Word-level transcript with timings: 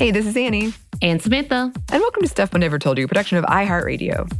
Hey, 0.00 0.12
this 0.12 0.24
is 0.24 0.34
Annie. 0.34 0.72
And 1.02 1.20
Samantha. 1.20 1.70
And 1.92 2.00
welcome 2.00 2.22
to 2.22 2.28
Stuff 2.28 2.54
Mom 2.54 2.60
Never 2.60 2.78
Told 2.78 2.96
You, 2.96 3.06
production 3.06 3.36
of 3.36 3.44
iHeartRadio. 3.44 4.32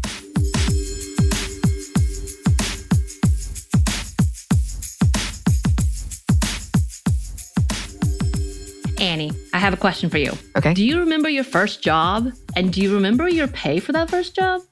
Annie, 8.98 9.32
I 9.52 9.58
have 9.58 9.74
a 9.74 9.76
question 9.76 10.08
for 10.08 10.16
you. 10.16 10.32
Okay. 10.56 10.72
Do 10.72 10.82
you 10.82 10.98
remember 10.98 11.28
your 11.28 11.44
first 11.44 11.82
job? 11.82 12.30
And 12.56 12.72
do 12.72 12.80
you 12.80 12.94
remember 12.94 13.28
your 13.28 13.46
pay 13.46 13.80
for 13.80 13.92
that 13.92 14.08
first 14.08 14.34
job? 14.34 14.62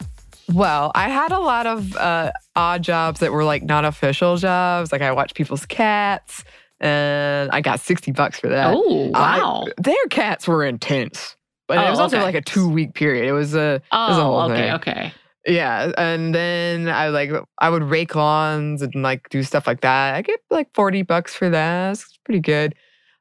Well, 0.55 0.91
I 0.95 1.11
had 1.11 1.32
a 1.32 1.39
lot 1.39 1.66
of 1.66 1.95
uh, 1.96 2.32
odd 2.57 2.80
jobs 2.80 3.20
that 3.20 3.30
were 3.30 3.45
like 3.45 3.62
not 3.62 3.84
official 3.84 4.39
jobs. 4.39 4.91
Like 4.91 5.02
I 5.02 5.12
watched 5.12 5.34
people's 5.34 5.66
cats 5.66 6.45
and 6.80 7.50
I 7.50 7.61
got 7.61 7.80
60 7.80 8.12
bucks 8.12 8.39
for 8.40 8.48
that. 8.48 8.75
Oh, 8.75 9.11
wow. 9.12 9.64
I, 9.66 9.72
their 9.80 9.94
cats 10.11 10.46
were 10.46 10.64
intense. 10.64 11.36
But 11.66 11.79
it 11.79 11.86
Oh, 11.86 11.90
was 11.90 11.98
also 11.98 12.16
okay. 12.16 12.25
like 12.25 12.34
a 12.34 12.40
two 12.40 12.68
week 12.68 12.94
period. 12.94 13.26
It 13.29 13.32
was 13.32 13.54
a, 13.54 13.75
it 13.75 13.82
was 13.93 14.16
a 14.16 14.22
whole 14.22 14.36
oh, 14.40 14.44
okay, 14.50 14.54
thing. 14.54 14.72
okay. 14.75 15.12
Yeah. 15.46 15.93
And 15.98 16.34
then 16.34 16.89
I 16.89 17.08
like, 17.08 17.30
I 17.58 17.68
would 17.70 17.82
rake 17.82 18.14
lawns 18.14 18.80
and 18.82 18.94
like 19.03 19.29
do 19.29 19.43
stuff 19.43 19.67
like 19.67 19.80
that. 19.82 20.14
I 20.14 20.22
get 20.22 20.40
like 20.50 20.68
40 20.75 21.03
bucks 21.03 21.34
for 21.34 21.50
that. 21.50 21.93
It's 21.93 22.18
pretty 22.25 22.40
good. 22.40 22.75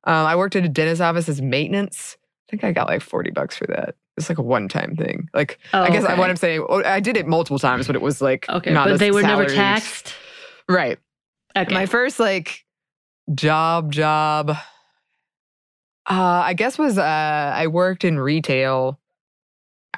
Um, 0.06 0.26
I 0.26 0.36
worked 0.36 0.56
at 0.56 0.64
a 0.64 0.70
dentist's 0.70 1.02
office 1.02 1.28
as 1.28 1.42
maintenance. 1.42 2.16
I 2.48 2.52
think 2.52 2.64
I 2.64 2.72
got 2.72 2.88
like 2.88 3.02
40 3.02 3.32
bucks 3.32 3.58
for 3.58 3.68
that. 3.68 3.96
It's 4.16 4.30
like 4.30 4.38
a 4.38 4.42
one 4.44 4.68
time 4.70 4.96
thing. 4.96 5.28
Like, 5.34 5.60
Oh, 5.74 5.82
I 5.82 5.90
guess 5.90 6.04
I, 6.06 6.14
okay. 6.14 6.20
what 6.20 6.30
I'm 6.30 6.38
saying, 6.38 6.66
oh, 6.70 6.84
I 6.84 7.00
did 7.02 7.18
it 7.18 7.28
multiple 7.28 7.60
times, 7.60 7.86
but 7.88 7.96
it 7.96 8.02
was 8.02 8.22
like 8.22 8.48
Okay, 8.50 8.72
not 8.72 8.88
but 8.88 9.00
they 9.00 9.12
were 9.12 9.22
never 9.22 9.46
taxed. 9.46 10.14
Right. 10.70 10.98
Okay. 11.56 11.74
My 11.74 11.86
first 11.86 12.20
like 12.20 12.64
job 13.34 13.92
job, 13.92 14.50
uh, 14.52 14.56
I 16.10 16.54
guess 16.54 16.78
was 16.78 16.98
uh, 16.98 17.04
I 17.56 17.68
worked 17.68 18.04
in 18.04 18.20
retail. 18.20 19.00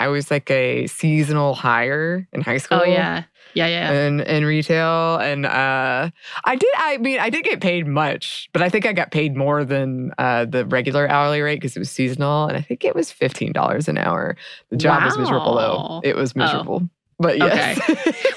I 0.01 0.07
was 0.07 0.31
like 0.31 0.49
a 0.49 0.87
seasonal 0.87 1.53
hire 1.53 2.25
in 2.31 2.39
high 2.41 2.57
school. 2.57 2.79
oh 2.81 2.85
yeah, 2.85 3.23
yeah, 3.53 3.67
yeah. 3.67 3.91
In, 4.07 4.21
in 4.21 4.45
retail, 4.45 5.17
and 5.17 5.45
uh, 5.45 6.09
I 6.45 6.55
did. 6.55 6.69
I 6.77 6.97
mean, 6.99 7.19
I 7.19 7.29
did 7.29 7.43
get 7.43 7.59
paid 7.59 7.85
much, 7.85 8.49
but 8.53 8.61
I 8.61 8.69
think 8.69 8.85
I 8.85 8.93
got 8.93 9.11
paid 9.11 9.35
more 9.35 9.65
than 9.65 10.13
uh, 10.17 10.45
the 10.45 10.65
regular 10.65 11.09
hourly 11.09 11.41
rate 11.41 11.55
because 11.55 11.75
it 11.75 11.79
was 11.79 11.91
seasonal, 11.91 12.45
and 12.47 12.55
I 12.55 12.61
think 12.61 12.85
it 12.85 12.95
was 12.95 13.11
fifteen 13.11 13.51
dollars 13.51 13.89
an 13.89 13.97
hour. 13.97 14.37
The 14.69 14.77
job 14.77 15.03
was 15.03 15.17
miserable 15.17 15.55
though. 15.55 16.01
It 16.07 16.15
was 16.15 16.31
Oh. 16.33 16.39
miserable, 16.39 16.89
but 17.19 17.37
yes. 17.37 17.77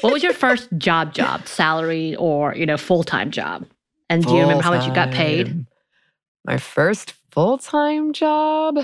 what 0.02 0.12
was 0.12 0.24
your 0.24 0.32
first 0.46 0.68
job? 0.78 1.14
Job, 1.14 1.46
salary, 1.46 2.16
or 2.16 2.56
you 2.56 2.66
know, 2.66 2.76
full 2.76 3.04
time 3.04 3.30
job? 3.30 3.66
And 4.08 4.24
do 4.24 4.34
you 4.34 4.40
remember 4.40 4.62
how 4.62 4.70
much 4.70 4.86
you 4.86 4.94
got 4.94 5.10
paid? 5.10 5.66
My 6.44 6.58
first 6.58 7.14
full 7.30 7.58
time 7.58 8.12
job. 8.12 8.78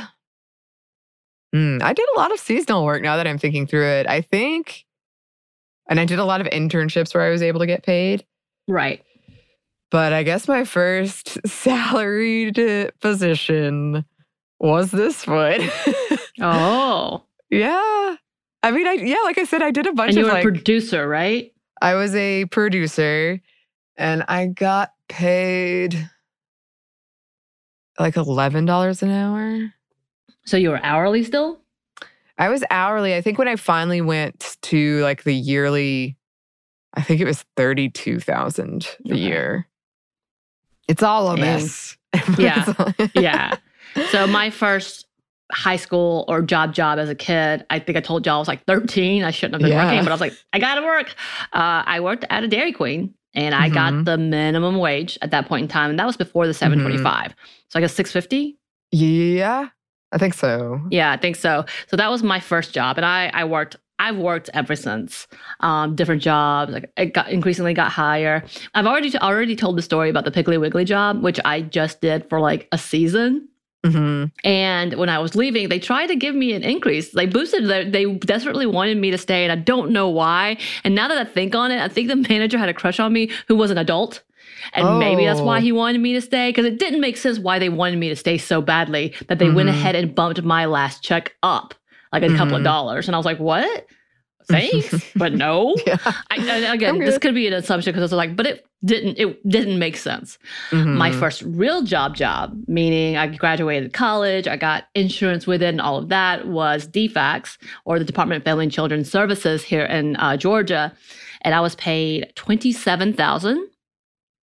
Hmm, 1.52 1.78
I 1.83 1.92
did 1.92 2.06
a 2.14 2.19
lot 2.19 2.33
of 2.33 2.38
seasonal 2.38 2.84
work 2.84 3.02
now 3.02 3.16
that 3.16 3.27
I'm 3.27 3.39
thinking 3.39 3.66
through 3.66 3.86
it. 3.86 4.06
I 4.06 4.20
think, 4.20 4.84
and 5.89 5.98
I 5.98 6.05
did 6.05 6.19
a 6.19 6.24
lot 6.24 6.41
of 6.41 6.46
internships 6.48 7.14
where 7.14 7.24
I 7.24 7.30
was 7.30 7.42
able 7.42 7.61
to 7.61 7.66
get 7.66 7.83
paid. 7.83 8.24
Right. 8.66 9.02
But 9.91 10.12
I 10.12 10.22
guess 10.22 10.46
my 10.46 10.64
first 10.64 11.39
salaried 11.46 12.92
position 13.00 14.05
was 14.61 14.91
this 14.91 15.27
one. 15.27 15.61
Oh, 16.41 17.22
yeah. 17.50 18.16
I 18.62 18.70
mean, 18.70 18.86
I 18.86 18.94
yeah, 18.94 19.20
like 19.24 19.39
I 19.39 19.44
said, 19.44 19.62
I 19.62 19.70
did 19.70 19.86
a 19.86 19.92
bunch 19.92 20.11
and 20.11 20.19
you 20.19 20.24
of 20.24 20.28
were 20.28 20.34
like 20.34 20.44
a 20.44 20.48
producer, 20.48 21.08
right? 21.08 21.52
I 21.80 21.94
was 21.94 22.14
a 22.14 22.44
producer 22.46 23.41
and 23.96 24.24
I 24.28 24.46
got 24.46 24.92
paid 25.09 26.09
like 27.98 28.14
$11 28.14 29.03
an 29.03 29.11
hour. 29.11 29.73
So 30.47 30.56
you 30.56 30.70
were 30.70 30.81
hourly 30.84 31.25
still. 31.25 31.61
I 32.39 32.48
was 32.48 32.62
hourly. 32.70 33.14
I 33.14 33.20
think 33.20 33.39
when 33.39 33.48
I 33.48 33.57
finally 33.57 34.01
went 34.01 34.57
to 34.63 35.01
like 35.02 35.24
the 35.24 35.33
yearly, 35.35 36.17
I 36.95 37.02
think 37.02 37.20
it 37.20 37.24
was 37.24 37.45
32,000 37.57 38.86
a 39.07 39.13
Okay. 39.13 39.18
year. 39.20 39.68
It's 40.86 41.02
all 41.02 41.29
a 41.29 41.36
mess. 41.36 41.97
Yeah. 42.39 42.64
Yeah. 43.14 43.57
So 44.07 44.27
my 44.27 44.51
first 44.51 45.07
high 45.52 45.77
school 45.77 46.24
or 46.29 46.41
job 46.42 46.73
job 46.74 46.98
as 46.98 47.08
a 47.08 47.14
kid, 47.14 47.67
I 47.70 47.79
think 47.79 47.98
I 47.98 48.01
told 48.01 48.24
y'all 48.24 48.36
I 48.36 48.39
was 48.39 48.48
like 48.48 48.64
13. 48.67 49.24
I 49.24 49.30
shouldn't 49.30 49.55
have 49.55 49.63
been 49.63 49.70
Yeah. 49.70 49.85
working, 49.85 50.05
but 50.05 50.11
I 50.11 50.14
was 50.14 50.20
like, 50.20 50.35
I 50.52 50.58
gotta 50.58 50.83
work. 50.83 51.08
Uh, 51.52 51.83
I 51.85 52.01
worked 52.01 52.24
at 52.30 52.45
a 52.45 52.48
Dairy 52.48 52.73
Queen 52.73 53.14
and 53.38 53.54
I 53.54 53.68
got 53.68 53.92
Mhm. 53.92 54.04
the 54.04 54.18
minimum 54.18 54.78
wage 54.78 55.16
at 55.22 55.30
that 55.30 55.46
point 55.46 55.62
in 55.62 55.68
time. 55.68 55.90
And 55.90 55.98
that 55.98 56.06
was 56.06 56.16
before 56.16 56.46
the 56.46 56.54
725. 56.54 57.34
So 57.68 57.78
I 57.78 57.80
guess 57.80 57.94
650. 57.94 58.56
yeah, 58.92 59.68
I 60.12 60.18
think 60.18 60.34
so. 60.34 60.80
Yeah, 60.90 61.12
I 61.12 61.16
think 61.18 61.36
so. 61.36 61.64
So 61.86 61.96
that 61.96 62.10
was 62.10 62.22
my 62.22 62.40
first 62.40 62.72
job. 62.74 62.96
And 62.96 63.04
I, 63.04 63.30
I 63.34 63.44
worked, 63.44 63.76
I've 63.98 64.16
worked 64.16 64.48
ever 64.54 64.74
since. 64.74 65.26
Um, 65.60 65.94
different 65.94 66.22
jobs. 66.22 66.72
Like 66.72 66.90
it 66.96 67.12
got 67.14 67.28
increasingly 67.30 67.74
got 67.74 67.90
higher. 67.92 68.42
I've 68.74 68.86
already 68.86 69.16
already 69.18 69.55
told 69.56 69.76
the 69.76 69.82
story 69.82 70.08
about 70.08 70.24
the 70.24 70.30
Piggly 70.30 70.58
Wiggly 70.60 70.84
job, 70.84 71.22
which 71.22 71.38
I 71.44 71.60
just 71.62 72.00
did 72.00 72.28
for 72.28 72.40
like 72.40 72.68
a 72.72 72.78
season. 72.78 73.48
Hmm 73.84 74.24
And 74.44 74.94
when 74.94 75.08
I 75.08 75.18
was 75.18 75.34
leaving, 75.36 75.68
they 75.68 75.78
tried 75.78 76.08
to 76.08 76.16
give 76.16 76.34
me 76.34 76.52
an 76.52 76.62
increase. 76.64 77.12
They 77.12 77.27
boosted, 77.27 77.66
they, 77.68 77.89
they 77.89 78.05
desperately 78.14 78.66
wanted 78.66 78.98
me 78.98 79.11
to 79.11 79.18
stay, 79.18 79.44
and 79.44 79.52
I 79.52 79.56
don't 79.56 79.90
know 79.92 80.08
why. 80.08 80.58
And 80.84 80.94
now 80.94 81.08
that 81.08 81.18
I 81.18 81.24
think 81.24 81.55
on 81.55 81.70
it, 81.70 81.80
I 81.80 81.88
think 81.88 82.08
the 82.08 82.17
manager 82.17 82.58
had 82.58 82.68
a 82.68 82.74
crush 82.74 82.98
on 83.00 83.12
me 83.12 83.30
who 83.46 83.55
was 83.56 83.70
an 83.70 83.78
adult. 83.78 84.22
And 84.72 84.98
maybe 84.98 85.24
that's 85.24 85.40
why 85.40 85.58
Oh. 85.58 85.61
he 85.61 85.70
wanted 85.72 86.00
me 86.00 86.12
to 86.14 86.20
stay, 86.20 86.48
because 86.50 86.67
it 86.67 86.78
didn't 86.78 87.00
make 87.00 87.17
sense 87.17 87.38
why 87.38 87.58
they 87.61 87.68
wanted 87.68 87.98
me 87.98 88.08
to 88.08 88.17
stay 88.17 88.36
so 88.38 88.61
badly 88.61 89.14
that 89.28 89.38
they 89.38 89.48
went 89.50 89.68
Mhm. 89.68 89.72
ahead 89.72 89.94
and 89.94 90.14
bumped 90.14 90.42
my 90.42 90.64
last 90.67 91.02
check 91.05 91.36
up 91.42 91.74
like 92.12 92.22
a 92.24 92.34
couple 92.36 92.56
of 92.56 92.61
Mhm. 92.62 92.64
dollars. 92.64 93.06
And 93.08 93.14
I 93.14 93.18
was 93.18 93.27
like, 93.27 93.38
what? 93.38 93.86
Thanks, 94.48 95.05
but 95.14 95.33
no. 95.34 95.77
Yeah. 95.86 95.98
I, 96.30 96.36
again, 96.74 96.98
this 96.98 97.18
could 97.18 97.34
be 97.34 97.46
an 97.46 97.52
assumption 97.52 97.92
because 97.92 98.00
I 98.02 98.06
was 98.06 98.12
like, 98.14 98.34
but 98.34 98.46
it 98.46 98.67
didn't. 98.84 99.18
It 99.18 99.48
didn't 99.48 99.78
make 99.78 99.96
sense 99.96 100.39
my 100.72 101.11
Mhm. 101.11 101.18
first 101.18 101.42
real 101.42 101.83
job 101.83 102.14
job 102.14 102.56
meaning 102.68 103.16
i 103.16 103.27
graduated 103.27 103.92
college 103.92 104.46
i 104.46 104.56
got 104.56 104.84
insurance 104.94 105.46
with 105.48 105.62
it 105.62 105.66
and 105.70 105.80
all 105.80 105.98
of 105.98 106.08
that 106.11 106.46
was 106.46 106.86
DFCS 106.86 107.58
or 107.84 107.98
the 107.98 108.05
department 108.05 108.38
of 108.40 108.44
family 108.44 108.64
and 108.67 108.72
children's 108.72 109.11
services 109.11 109.64
here 109.64 109.84
in 109.84 110.14
uh, 110.17 110.36
georgia 110.36 110.92
and 111.42 111.55
i 111.56 111.61
was 111.61 111.74
paid 111.74 112.33
27000 112.36 113.67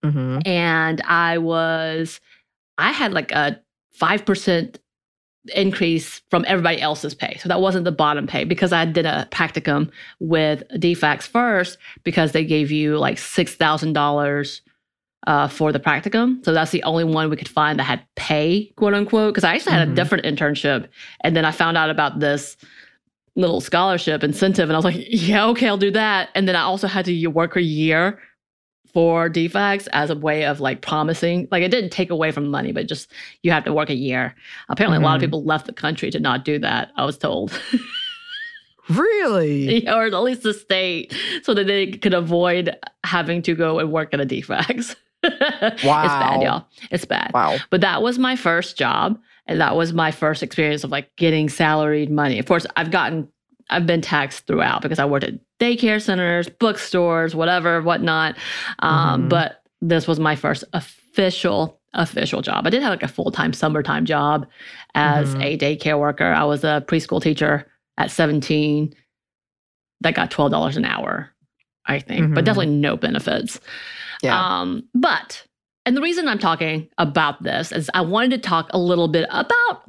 Mhm. 0.06 0.48
and 0.48 1.02
i 1.06 1.38
was 1.38 2.22
i 2.78 2.92
had 2.92 3.12
like 3.14 3.32
a 3.34 3.60
5% 4.00 4.78
increase 5.56 6.22
from 6.30 6.46
everybody 6.48 6.80
else's 6.80 7.16
pay 7.16 7.36
so 7.42 7.50
that 7.50 7.60
wasn't 7.60 7.84
the 7.84 7.92
bottom 7.92 8.28
pay 8.28 8.44
because 8.44 8.72
i 8.72 8.86
did 8.86 9.08
a 9.08 9.28
practicum 9.32 9.90
with 10.20 10.64
DFCS 10.76 11.24
first 11.28 11.80
because 12.04 12.32
they 12.32 12.46
gave 12.46 12.70
you 12.70 12.98
like 13.00 13.18
$6000 13.18 14.62
uh, 15.28 15.48
for 15.48 15.72
the 15.72 15.80
practicum. 15.80 16.44
So 16.44 16.52
that's 16.54 16.72
the 16.72 16.82
only 16.84 17.04
one 17.04 17.30
we 17.30 17.36
could 17.36 17.48
find 17.50 17.78
that 17.80 17.84
had 17.84 18.04
pay, 18.16 18.72
quote 18.76 18.94
unquote. 18.96 19.34
Because 19.34 19.44
I 19.44 19.54
actually 19.56 19.74
had 19.74 19.88
Mhm. 19.88 19.92
a 19.92 19.96
different 19.96 20.26
internship. 20.26 20.88
And 21.24 21.36
then 21.36 21.46
I 21.46 21.52
found 21.52 21.78
out 21.78 21.90
about 21.92 22.20
this 22.20 22.58
little 23.36 23.62
scholarship 23.62 24.24
incentive. 24.24 24.68
And 24.70 24.76
I 24.76 24.78
was 24.78 24.86
like, 24.86 24.98
yeah, 25.10 25.46
okay, 25.48 25.68
I'll 25.68 25.78
do 25.78 25.92
that. 25.92 26.30
And 26.36 26.48
then 26.48 26.56
I 26.56 26.62
also 26.62 26.88
had 26.88 27.06
to 27.06 27.28
work 27.28 27.56
a 27.56 27.62
year 27.62 28.20
for 28.94 29.30
DFCS 29.30 29.88
as 29.94 30.10
a 30.10 30.16
way 30.16 30.46
of 30.46 30.60
like 30.60 30.82
promising. 30.82 31.48
Like 31.52 31.64
it 31.64 31.70
didn't 31.72 31.92
take 31.92 32.10
away 32.10 32.32
from 32.32 32.48
money, 32.50 32.72
but 32.72 32.88
just 32.88 33.12
you 33.44 33.52
have 33.52 33.64
to 33.66 33.74
work 33.74 33.90
a 33.90 33.96
year. 33.96 34.36
Apparently, 34.70 34.98
a 34.98 35.02
lot 35.02 35.16
of 35.16 35.20
Mhm. 35.22 35.26
people 35.26 35.44
left 35.44 35.66
the 35.68 35.74
country 35.74 36.12
to 36.12 36.20
not 36.20 36.44
do 36.46 36.60
that, 36.60 36.92
I 36.98 37.06
was 37.06 37.18
told. 37.18 37.52
Really? 38.90 39.88
or 39.90 40.06
at 40.06 40.14
least 40.24 40.44
the 40.44 40.54
state, 40.54 41.16
so 41.44 41.54
that 41.54 41.68
they 41.68 41.88
could 41.88 42.14
avoid 42.14 42.76
having 43.04 43.42
to 43.44 43.56
go 43.56 43.80
and 43.80 43.92
work 43.92 44.14
at 44.14 44.20
a 44.22 44.26
DFCS. 44.26 44.96
Wow. 45.24 46.02
It's 46.04 46.14
bad, 46.14 46.42
y'all. 46.42 46.66
It's 46.90 47.06
bad. 47.06 47.30
Wow. 47.32 47.58
But 47.70 47.82
that 47.82 48.02
was 48.02 48.18
my 48.18 48.36
first 48.36 48.76
job. 48.76 49.20
And 49.46 49.62
that 49.62 49.76
was 49.76 49.94
my 49.94 50.10
first 50.10 50.42
experience 50.42 50.84
of 50.84 50.90
like 50.90 51.16
getting 51.16 51.48
salaried 51.48 52.10
money. 52.10 52.40
Of 52.40 52.48
course, 52.48 52.66
I've 52.76 52.90
gotten, 52.90 53.28
I've 53.72 53.88
been 53.88 54.02
taxed 54.02 54.46
throughout 54.48 54.82
because 54.82 55.00
I 55.00 55.06
worked 55.06 55.24
at 55.26 55.36
daycare 55.60 56.02
centers, 56.02 56.50
bookstores, 56.50 57.34
whatever, 57.36 57.82
whatnot. 57.82 58.38
Um, 58.80 59.24
Mhm. 59.24 59.30
But 59.30 59.64
this 59.82 60.08
was 60.08 60.20
my 60.20 60.36
first 60.36 60.64
official, 60.74 61.80
official 61.94 62.42
job. 62.42 62.68
I 62.68 62.70
did 62.70 62.82
have 62.84 62.92
like 62.92 63.04
a 63.04 63.08
full 63.08 63.32
time 63.32 63.54
summertime 63.54 64.06
job 64.06 64.46
as 64.96 65.34
Mhm. 65.36 65.44
a 65.44 65.58
daycare 65.58 66.00
worker. 66.00 66.26
I 66.32 66.44
was 66.44 66.64
a 66.64 66.84
preschool 66.88 67.22
teacher 67.22 67.68
at 67.98 68.12
17 68.12 68.94
that 70.02 70.14
got 70.16 70.32
$12 70.32 70.78
an 70.78 70.86
hour, 70.86 71.30
I 71.86 72.00
think, 72.00 72.34
but 72.34 72.42
Mhm. 72.44 72.46
definitely 72.46 72.74
no 72.76 72.98
benefits. 72.98 73.60
Yeah. 74.24 74.40
Um, 74.62 74.84
but, 74.94 75.46
and 75.86 75.96
the 75.98 76.02
reason 76.02 76.28
I'm 76.28 76.40
talking 76.40 76.88
about 76.98 77.42
this 77.44 77.72
is 77.72 77.90
I 77.94 78.02
wanted 78.02 78.32
to 78.32 78.38
talk 78.38 78.70
a 78.74 78.78
little 78.80 79.08
bit 79.08 79.28
about 79.32 79.84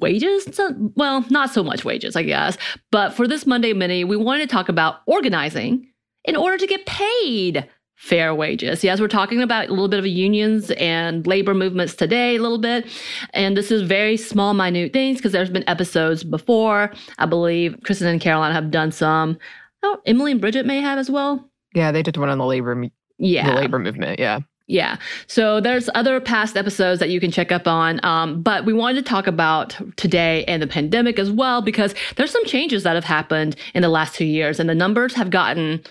wages. 0.00 0.60
Well, 0.94 1.24
not 1.30 1.50
so 1.50 1.62
much 1.62 1.84
wages, 1.84 2.16
I 2.16 2.22
guess. 2.22 2.56
But 2.90 3.14
for 3.14 3.26
this 3.26 3.46
Monday 3.46 3.72
Mini, 3.72 4.04
we 4.04 4.16
wanted 4.16 4.48
to 4.48 4.52
talk 4.52 4.68
about 4.68 5.00
organizing 5.06 5.88
in 6.24 6.36
order 6.36 6.58
to 6.58 6.66
get 6.66 6.86
paid 6.86 7.68
fair 7.96 8.34
wages. 8.34 8.84
Yes, 8.84 9.00
we're 9.00 9.08
talking 9.08 9.40
about 9.40 9.68
a 9.68 9.70
little 9.70 9.88
bit 9.88 9.98
of 9.98 10.06
unions 10.06 10.70
and 10.72 11.26
labor 11.26 11.54
movements 11.54 11.94
today, 11.94 12.36
a 12.36 12.42
little 12.42 12.58
bit. 12.58 12.86
And 13.32 13.56
this 13.56 13.70
is 13.70 13.82
very 13.82 14.16
small, 14.16 14.54
minute 14.54 14.92
things 14.92 15.16
because 15.16 15.32
there's 15.32 15.50
been 15.50 15.68
episodes 15.68 16.22
before. 16.22 16.92
I 17.18 17.26
believe 17.26 17.78
Kristen 17.84 18.08
and 18.08 18.20
Caroline 18.20 18.52
have 18.52 18.70
done 18.70 18.92
some. 18.92 19.38
Oh, 19.82 20.00
Emily 20.06 20.32
and 20.32 20.40
Bridget 20.40 20.66
may 20.66 20.80
have 20.80 20.98
as 20.98 21.10
well. 21.10 21.48
Yeah, 21.74 21.90
they 21.92 22.02
did 22.02 22.16
one 22.16 22.28
on 22.28 22.38
the 22.38 22.44
labor 22.44 22.88
yeah. 23.18 23.48
the 23.48 23.56
labor 23.56 23.78
movement. 23.78 24.18
Yeah. 24.18 24.40
Yeah. 24.68 24.96
So 25.28 25.60
there's 25.60 25.88
other 25.94 26.20
past 26.20 26.56
episodes 26.56 26.98
that 26.98 27.08
you 27.08 27.20
can 27.20 27.30
check 27.30 27.52
up 27.52 27.68
on. 27.68 28.04
Um, 28.04 28.42
but 28.42 28.64
we 28.64 28.72
wanted 28.72 29.04
to 29.04 29.08
talk 29.08 29.28
about 29.28 29.76
today 29.96 30.44
and 30.46 30.60
the 30.60 30.66
pandemic 30.66 31.20
as 31.20 31.30
well, 31.30 31.62
because 31.62 31.94
there's 32.16 32.32
some 32.32 32.44
changes 32.46 32.82
that 32.82 32.94
have 32.94 33.04
happened 33.04 33.54
in 33.74 33.82
the 33.82 33.88
last 33.88 34.16
two 34.16 34.24
years, 34.24 34.58
and 34.58 34.68
the 34.68 34.74
numbers 34.74 35.14
have 35.14 35.30
gotten 35.30 35.82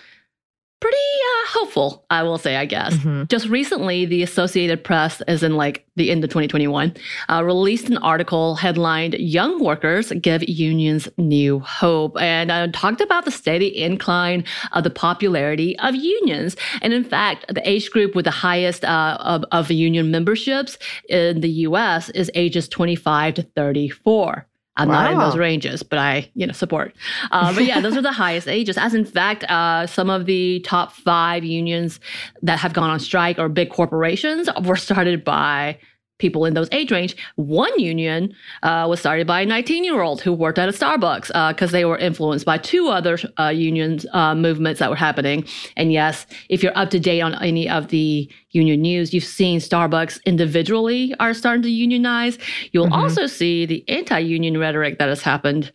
pretty 0.80 0.96
uh, 0.96 1.48
hopeful, 1.48 2.04
I 2.10 2.22
will 2.22 2.38
say, 2.38 2.56
I 2.56 2.66
guess. 2.66 2.94
Mm-hmm. 2.94 3.24
Just 3.28 3.48
recently, 3.48 4.04
the 4.04 4.22
Associated 4.22 4.84
Press, 4.84 5.20
as 5.22 5.42
in 5.42 5.56
like 5.56 5.86
the 5.96 6.10
end 6.10 6.22
of 6.22 6.30
2021, 6.30 6.94
uh, 7.28 7.42
released 7.44 7.88
an 7.88 7.96
article 7.98 8.54
headlined 8.56 9.14
Young 9.14 9.62
Workers 9.62 10.12
Give 10.20 10.46
Unions 10.48 11.08
New 11.16 11.60
Hope 11.60 12.20
and 12.20 12.50
uh, 12.50 12.68
talked 12.72 13.00
about 13.00 13.24
the 13.24 13.30
steady 13.30 13.76
incline 13.82 14.44
of 14.72 14.84
the 14.84 14.90
popularity 14.90 15.78
of 15.78 15.94
unions. 15.94 16.56
And 16.82 16.92
in 16.92 17.04
fact, 17.04 17.46
the 17.52 17.66
age 17.68 17.90
group 17.90 18.14
with 18.14 18.26
the 18.26 18.30
highest 18.30 18.84
uh, 18.84 19.16
of, 19.20 19.44
of 19.52 19.70
union 19.70 20.10
memberships 20.10 20.78
in 21.08 21.40
the 21.40 21.50
US 21.50 22.10
is 22.10 22.30
ages 22.34 22.68
25 22.68 23.34
to 23.34 23.42
34. 23.42 24.45
I'm 24.76 24.88
wow. 24.88 25.02
not 25.02 25.12
in 25.12 25.18
those 25.18 25.36
ranges, 25.36 25.82
but 25.82 25.98
I, 25.98 26.30
you 26.34 26.46
know, 26.46 26.52
support. 26.52 26.94
Uh, 27.30 27.54
but 27.54 27.64
yeah, 27.64 27.80
those 27.80 27.96
are 27.96 28.02
the 28.02 28.12
highest 28.24 28.46
ages. 28.48 28.76
As 28.76 28.94
in 28.94 29.04
fact, 29.04 29.44
uh, 29.44 29.86
some 29.86 30.10
of 30.10 30.26
the 30.26 30.60
top 30.60 30.92
five 30.92 31.44
unions 31.44 31.98
that 32.42 32.58
have 32.58 32.72
gone 32.72 32.90
on 32.90 33.00
strike 33.00 33.38
or 33.38 33.48
big 33.48 33.70
corporations 33.70 34.48
were 34.64 34.76
started 34.76 35.24
by 35.24 35.78
people 36.18 36.44
in 36.44 36.54
those 36.54 36.68
age 36.72 36.90
range. 36.90 37.16
One 37.36 37.78
union 37.78 38.34
uh, 38.62 38.86
was 38.88 39.00
started 39.00 39.26
by 39.26 39.42
a 39.42 39.46
19 39.46 39.84
year 39.84 40.00
old 40.00 40.20
who 40.20 40.32
worked 40.32 40.58
at 40.58 40.68
a 40.68 40.72
Starbucks 40.72 41.28
because 41.52 41.70
uh, 41.70 41.72
they 41.72 41.84
were 41.84 41.98
influenced 41.98 42.46
by 42.46 42.58
two 42.58 42.88
other 42.88 43.18
uh, 43.38 43.48
unions 43.48 44.06
uh, 44.12 44.34
movements 44.34 44.80
that 44.80 44.90
were 44.90 44.96
happening. 44.96 45.44
And 45.76 45.92
yes, 45.92 46.26
if 46.48 46.62
you're 46.62 46.76
up 46.76 46.90
to 46.90 47.00
date 47.00 47.20
on 47.20 47.34
any 47.42 47.68
of 47.68 47.88
the 47.88 48.30
union 48.50 48.80
news, 48.80 49.12
you've 49.12 49.24
seen 49.24 49.60
Starbucks 49.60 50.24
individually 50.24 51.14
are 51.20 51.34
starting 51.34 51.62
to 51.62 51.70
unionize. 51.70 52.38
You'll 52.72 52.86
mm-hmm. 52.86 52.94
also 52.94 53.26
see 53.26 53.66
the 53.66 53.84
anti 53.88 54.18
union 54.18 54.58
rhetoric 54.58 54.98
that 54.98 55.08
has 55.08 55.22
happened 55.22 55.72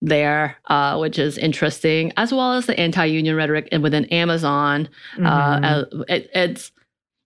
there, 0.00 0.56
uh, 0.66 0.96
which 0.98 1.18
is 1.18 1.38
interesting, 1.38 2.12
as 2.16 2.32
well 2.32 2.52
as 2.52 2.66
the 2.66 2.78
anti-union 2.78 3.34
rhetoric 3.34 3.68
and 3.72 3.82
within 3.82 4.04
Amazon. 4.06 4.88
Uh, 5.16 5.20
mm-hmm. 5.20 6.00
Uh, 6.00 6.04
it, 6.08 6.30
it's 6.34 6.72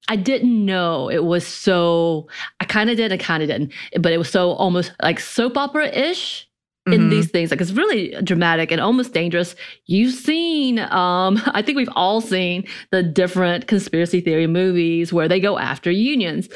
I 0.08 0.16
didn't 0.16 0.64
know 0.64 1.08
it 1.08 1.24
was 1.24 1.46
so. 1.46 2.28
I 2.60 2.64
kind 2.64 2.90
of 2.90 2.96
did, 2.96 3.12
I 3.12 3.16
kind 3.16 3.42
of 3.42 3.48
didn't, 3.48 3.72
but 4.00 4.12
it 4.12 4.18
was 4.18 4.30
so 4.30 4.52
almost 4.52 4.92
like 5.00 5.20
soap 5.20 5.56
opera 5.56 5.86
ish 5.86 6.48
in 6.86 6.92
mm-hmm. 6.92 7.10
these 7.10 7.30
things. 7.30 7.50
Like 7.50 7.60
it's 7.60 7.72
really 7.72 8.10
dramatic 8.22 8.72
and 8.72 8.80
almost 8.80 9.14
dangerous. 9.14 9.54
You've 9.86 10.14
seen, 10.14 10.80
um, 10.80 11.40
I 11.46 11.62
think 11.62 11.76
we've 11.76 11.88
all 11.94 12.20
seen 12.20 12.64
the 12.90 13.02
different 13.02 13.68
conspiracy 13.68 14.20
theory 14.20 14.46
movies 14.46 15.12
where 15.12 15.28
they 15.28 15.40
go 15.40 15.58
after 15.58 15.90
unions. 15.90 16.48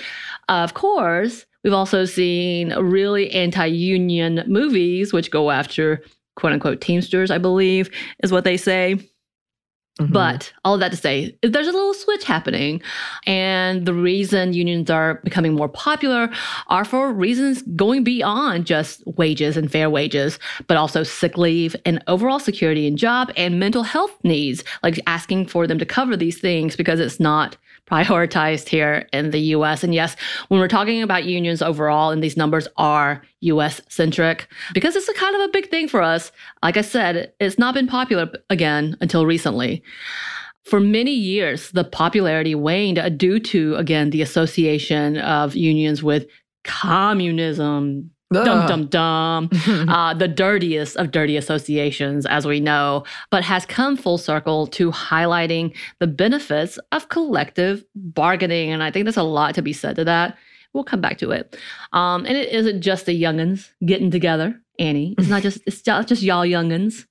Uh, 0.48 0.62
of 0.64 0.74
course, 0.74 1.46
we've 1.62 1.72
also 1.72 2.04
seen 2.04 2.74
really 2.74 3.30
anti-union 3.30 4.44
movies 4.46 5.12
which 5.12 5.30
go 5.30 5.50
after 5.50 6.02
quote 6.34 6.52
unquote 6.52 6.80
teamsters. 6.80 7.30
I 7.30 7.38
believe 7.38 7.90
is 8.22 8.32
what 8.32 8.44
they 8.44 8.56
say. 8.56 8.98
Mm-hmm. 10.00 10.12
But 10.12 10.52
all 10.64 10.74
of 10.74 10.80
that 10.80 10.90
to 10.90 10.96
say, 10.96 11.38
there's 11.42 11.68
a 11.68 11.72
little 11.72 11.94
switch 11.94 12.24
happening. 12.24 12.82
And 13.26 13.86
the 13.86 13.94
reason 13.94 14.52
unions 14.52 14.90
are 14.90 15.20
becoming 15.24 15.54
more 15.54 15.70
popular 15.70 16.28
are 16.66 16.84
for 16.84 17.12
reasons 17.12 17.62
going 17.62 18.04
beyond 18.04 18.66
just 18.66 19.02
wages 19.06 19.56
and 19.56 19.72
fair 19.72 19.88
wages, 19.88 20.38
but 20.66 20.76
also 20.76 21.02
sick 21.02 21.38
leave 21.38 21.74
and 21.86 22.02
overall 22.08 22.38
security 22.38 22.86
in 22.86 22.98
job 22.98 23.32
and 23.38 23.58
mental 23.58 23.84
health 23.84 24.12
needs, 24.22 24.62
like 24.82 25.00
asking 25.06 25.46
for 25.46 25.66
them 25.66 25.78
to 25.78 25.86
cover 25.86 26.14
these 26.14 26.38
things 26.38 26.76
because 26.76 27.00
it's 27.00 27.18
not 27.18 27.56
prioritized 27.90 28.68
here 28.68 29.08
in 29.12 29.30
the 29.30 29.38
US. 29.38 29.84
And 29.84 29.94
yes, 29.94 30.16
when 30.48 30.60
we're 30.60 30.68
talking 30.68 31.02
about 31.02 31.24
unions 31.24 31.62
overall, 31.62 32.10
and 32.10 32.22
these 32.22 32.36
numbers 32.36 32.66
are 32.76 33.22
US 33.40 33.80
centric, 33.88 34.48
because 34.74 34.96
it's 34.96 35.08
a 35.08 35.14
kind 35.14 35.36
of 35.36 35.42
a 35.42 35.52
big 35.52 35.70
thing 35.70 35.88
for 35.88 36.02
us, 36.02 36.32
like 36.62 36.76
I 36.76 36.82
said, 36.82 37.32
it's 37.40 37.58
not 37.58 37.74
been 37.74 37.86
popular 37.86 38.30
again 38.50 38.96
until 39.00 39.24
recently. 39.26 39.82
For 40.64 40.80
many 40.80 41.12
years, 41.12 41.70
the 41.70 41.84
popularity 41.84 42.56
waned 42.56 43.18
due 43.18 43.38
to, 43.38 43.76
again, 43.76 44.10
the 44.10 44.22
association 44.22 45.18
of 45.18 45.54
unions 45.54 46.02
with 46.02 46.26
communism, 46.64 48.10
Dum 48.32 48.66
dum 48.66 48.86
dum. 48.86 49.50
uh, 49.88 50.14
the 50.14 50.26
dirtiest 50.26 50.96
of 50.96 51.12
dirty 51.12 51.36
associations, 51.36 52.26
as 52.26 52.46
we 52.46 52.58
know, 52.58 53.04
but 53.30 53.44
has 53.44 53.64
come 53.66 53.96
full 53.96 54.18
circle 54.18 54.66
to 54.68 54.90
highlighting 54.90 55.76
the 56.00 56.06
benefits 56.06 56.78
of 56.90 57.08
collective 57.08 57.84
bargaining. 57.94 58.72
And 58.72 58.82
I 58.82 58.90
think 58.90 59.04
there's 59.04 59.16
a 59.16 59.22
lot 59.22 59.54
to 59.54 59.62
be 59.62 59.72
said 59.72 59.96
to 59.96 60.04
that. 60.04 60.36
We'll 60.72 60.84
come 60.84 61.00
back 61.00 61.18
to 61.18 61.30
it. 61.30 61.56
Um, 61.92 62.26
and 62.26 62.36
it 62.36 62.52
isn't 62.52 62.82
just 62.82 63.06
the 63.06 63.20
youngins 63.20 63.70
getting 63.84 64.10
together, 64.10 64.60
Annie. 64.78 65.14
It's 65.18 65.28
not 65.28 65.42
just 65.42 65.60
it's 65.66 65.80
just 65.82 66.22
y'all 66.22 66.44
youngins. 66.44 67.06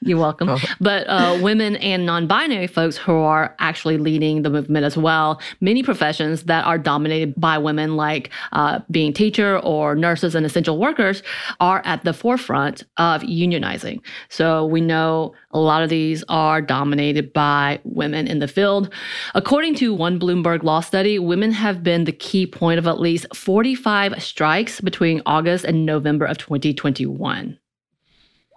You're 0.00 0.18
welcome. 0.18 0.48
Oh. 0.48 0.58
But 0.80 1.06
uh, 1.06 1.38
women 1.42 1.76
and 1.76 2.06
non 2.06 2.26
binary 2.26 2.66
folks 2.66 2.96
who 2.96 3.12
are 3.12 3.54
actually 3.58 3.98
leading 3.98 4.42
the 4.42 4.50
movement 4.50 4.84
as 4.84 4.96
well. 4.96 5.40
Many 5.60 5.82
professions 5.82 6.44
that 6.44 6.64
are 6.64 6.78
dominated 6.78 7.34
by 7.36 7.58
women, 7.58 7.96
like 7.96 8.30
uh, 8.52 8.80
being 8.90 9.12
teacher 9.12 9.58
or 9.58 9.94
nurses 9.94 10.34
and 10.34 10.46
essential 10.46 10.78
workers, 10.78 11.22
are 11.60 11.82
at 11.84 12.04
the 12.04 12.12
forefront 12.12 12.84
of 12.96 13.22
unionizing. 13.22 14.00
So 14.28 14.66
we 14.66 14.80
know 14.80 15.34
a 15.50 15.58
lot 15.58 15.82
of 15.82 15.90
these 15.90 16.24
are 16.28 16.60
dominated 16.60 17.32
by 17.32 17.80
women 17.84 18.26
in 18.26 18.38
the 18.38 18.48
field. 18.48 18.92
According 19.34 19.74
to 19.76 19.94
one 19.94 20.18
Bloomberg 20.18 20.62
law 20.62 20.80
study, 20.80 21.18
women 21.18 21.52
have 21.52 21.82
been 21.82 22.04
the 22.04 22.12
key 22.12 22.46
point 22.46 22.78
of 22.78 22.86
at 22.86 23.00
least 23.00 23.26
45 23.34 24.22
strikes 24.22 24.80
between 24.80 25.22
August 25.26 25.64
and 25.64 25.86
November 25.86 26.24
of 26.24 26.38
2021. 26.38 27.58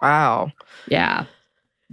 Wow. 0.02 0.52
Yeah. 0.88 1.24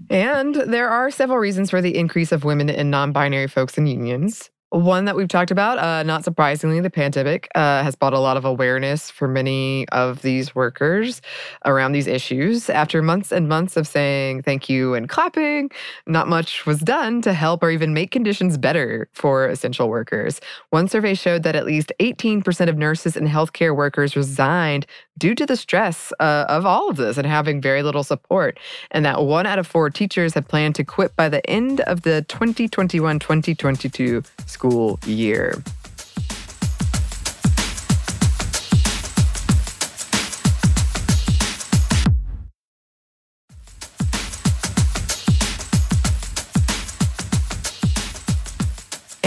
And 0.10 0.56
there 0.56 0.90
are 0.90 1.12
several 1.12 1.38
reasons 1.38 1.70
for 1.70 1.82
the 1.82 1.96
increase 1.96 2.32
of 2.32 2.44
women 2.44 2.70
and 2.70 2.90
non 2.90 3.12
binary 3.12 3.48
folks 3.48 3.78
in 3.78 3.88
unions. 3.88 4.50
One 4.72 5.06
that 5.06 5.16
we've 5.16 5.28
talked 5.28 5.50
about, 5.50 5.80
uh, 5.80 6.04
not 6.04 6.24
surprisingly, 6.24 6.80
the 6.80 6.92
pandemic 6.92 7.50
uh, 7.56 7.82
has 7.82 7.96
brought 7.96 8.14
a 8.14 8.20
lot 8.20 8.38
of 8.38 8.46
awareness 8.46 9.10
for 9.10 9.28
many 9.28 9.90
of 9.90 10.22
these 10.22 10.54
workers 10.54 11.24
around 11.66 11.94
these 11.94 12.06
issues. 12.06 12.70
After 12.70 13.02
months 13.02 13.32
and 13.32 13.50
months 13.50 13.78
of 13.78 13.88
saying 13.88 14.44
thank 14.44 14.70
you 14.70 14.94
and 14.94 15.10
clapping, 15.10 15.72
not 16.06 16.28
much 16.28 16.68
was 16.68 16.82
done 16.82 17.20
to 17.24 17.34
help 17.34 17.64
or 17.64 17.72
even 17.72 17.96
make 17.96 18.12
conditions 18.12 18.60
better 18.60 19.10
for 19.12 19.48
essential 19.48 19.90
workers. 19.90 20.40
One 20.70 20.88
survey 20.88 21.16
showed 21.16 21.42
that 21.44 21.56
at 21.56 21.66
least 21.66 21.92
18% 22.00 22.70
of 22.70 22.78
nurses 22.78 23.18
and 23.18 23.28
healthcare 23.28 23.76
workers 23.76 24.16
resigned 24.16 24.86
due 25.20 25.36
to 25.36 25.46
the 25.46 25.56
stress 25.56 26.12
uh, 26.20 26.46
of 26.50 26.66
all 26.66 26.90
of 26.90 26.96
this 26.96 27.18
and 27.18 27.28
having 27.28 27.62
very 27.62 27.84
little 27.84 28.04
support. 28.04 28.58
And 28.92 29.06
that 29.06 29.24
one 29.24 29.46
out 29.46 29.60
of 29.60 29.68
four 29.68 29.90
teachers 29.90 30.34
had 30.34 30.48
planned 30.48 30.76
to 30.76 30.84
quit 30.84 31.16
by 31.16 31.30
the 31.30 31.48
end 31.50 31.82
of 31.82 32.02
the 32.02 32.24
2021 32.24 33.20
2022 33.20 34.24
school 34.48 35.00
year. 35.06 35.62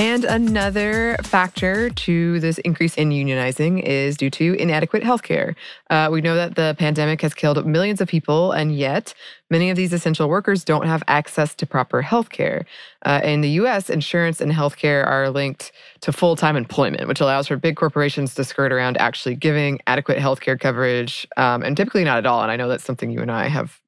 And 0.03 0.25
another 0.25 1.17
factor 1.23 1.89
to 1.89 2.41
this 2.41 2.59
increase 2.59 2.97
in 2.97 3.11
unionizing 3.11 3.81
is 3.81 4.17
due 4.17 4.31
to 4.31 4.55
inadequate 4.55 5.05
healthcare. 5.05 5.55
Uh, 5.91 6.09
we 6.11 6.21
know 6.21 6.35
that 6.35 6.57
the 6.57 6.75
pandemic 6.77 7.21
has 7.21 7.35
killed 7.35 7.65
millions 7.65 8.01
of 8.01 8.09
people, 8.09 8.51
and 8.51 8.77
yet 8.77 9.15
many 9.49 9.71
of 9.71 9.77
these 9.77 9.93
essential 9.93 10.29
workers 10.29 10.65
don't 10.65 10.89
have 10.89 11.05
access 11.07 11.55
to 11.55 11.67
proper 11.67 12.03
healthcare. 12.03 12.65
Uh, 13.07 13.21
in 13.23 13.43
the 13.43 13.51
US, 13.51 13.89
insurance 13.89 14.41
and 14.41 14.51
healthcare 14.51 15.07
are 15.07 15.31
linked 15.31 15.71
to 16.01 16.11
full 16.11 16.35
time 16.35 16.57
employment, 16.57 17.07
which 17.07 17.21
allows 17.21 17.47
for 17.47 17.57
big 17.57 17.77
corporations 17.77 18.35
to 18.35 18.43
skirt 18.43 18.73
around 18.73 18.97
actually 18.97 19.37
giving 19.37 19.79
adequate 19.87 20.19
healthcare 20.19 20.59
coverage, 20.59 21.29
um, 21.37 21.63
and 21.63 21.77
typically 21.77 22.03
not 22.03 22.19
at 22.19 22.27
all. 22.27 22.43
And 22.43 22.51
I 22.51 22.57
know 22.57 22.67
that's 22.67 22.83
something 22.83 23.13
you 23.13 23.21
and 23.21 23.31
I 23.31 23.47
have 23.47 23.81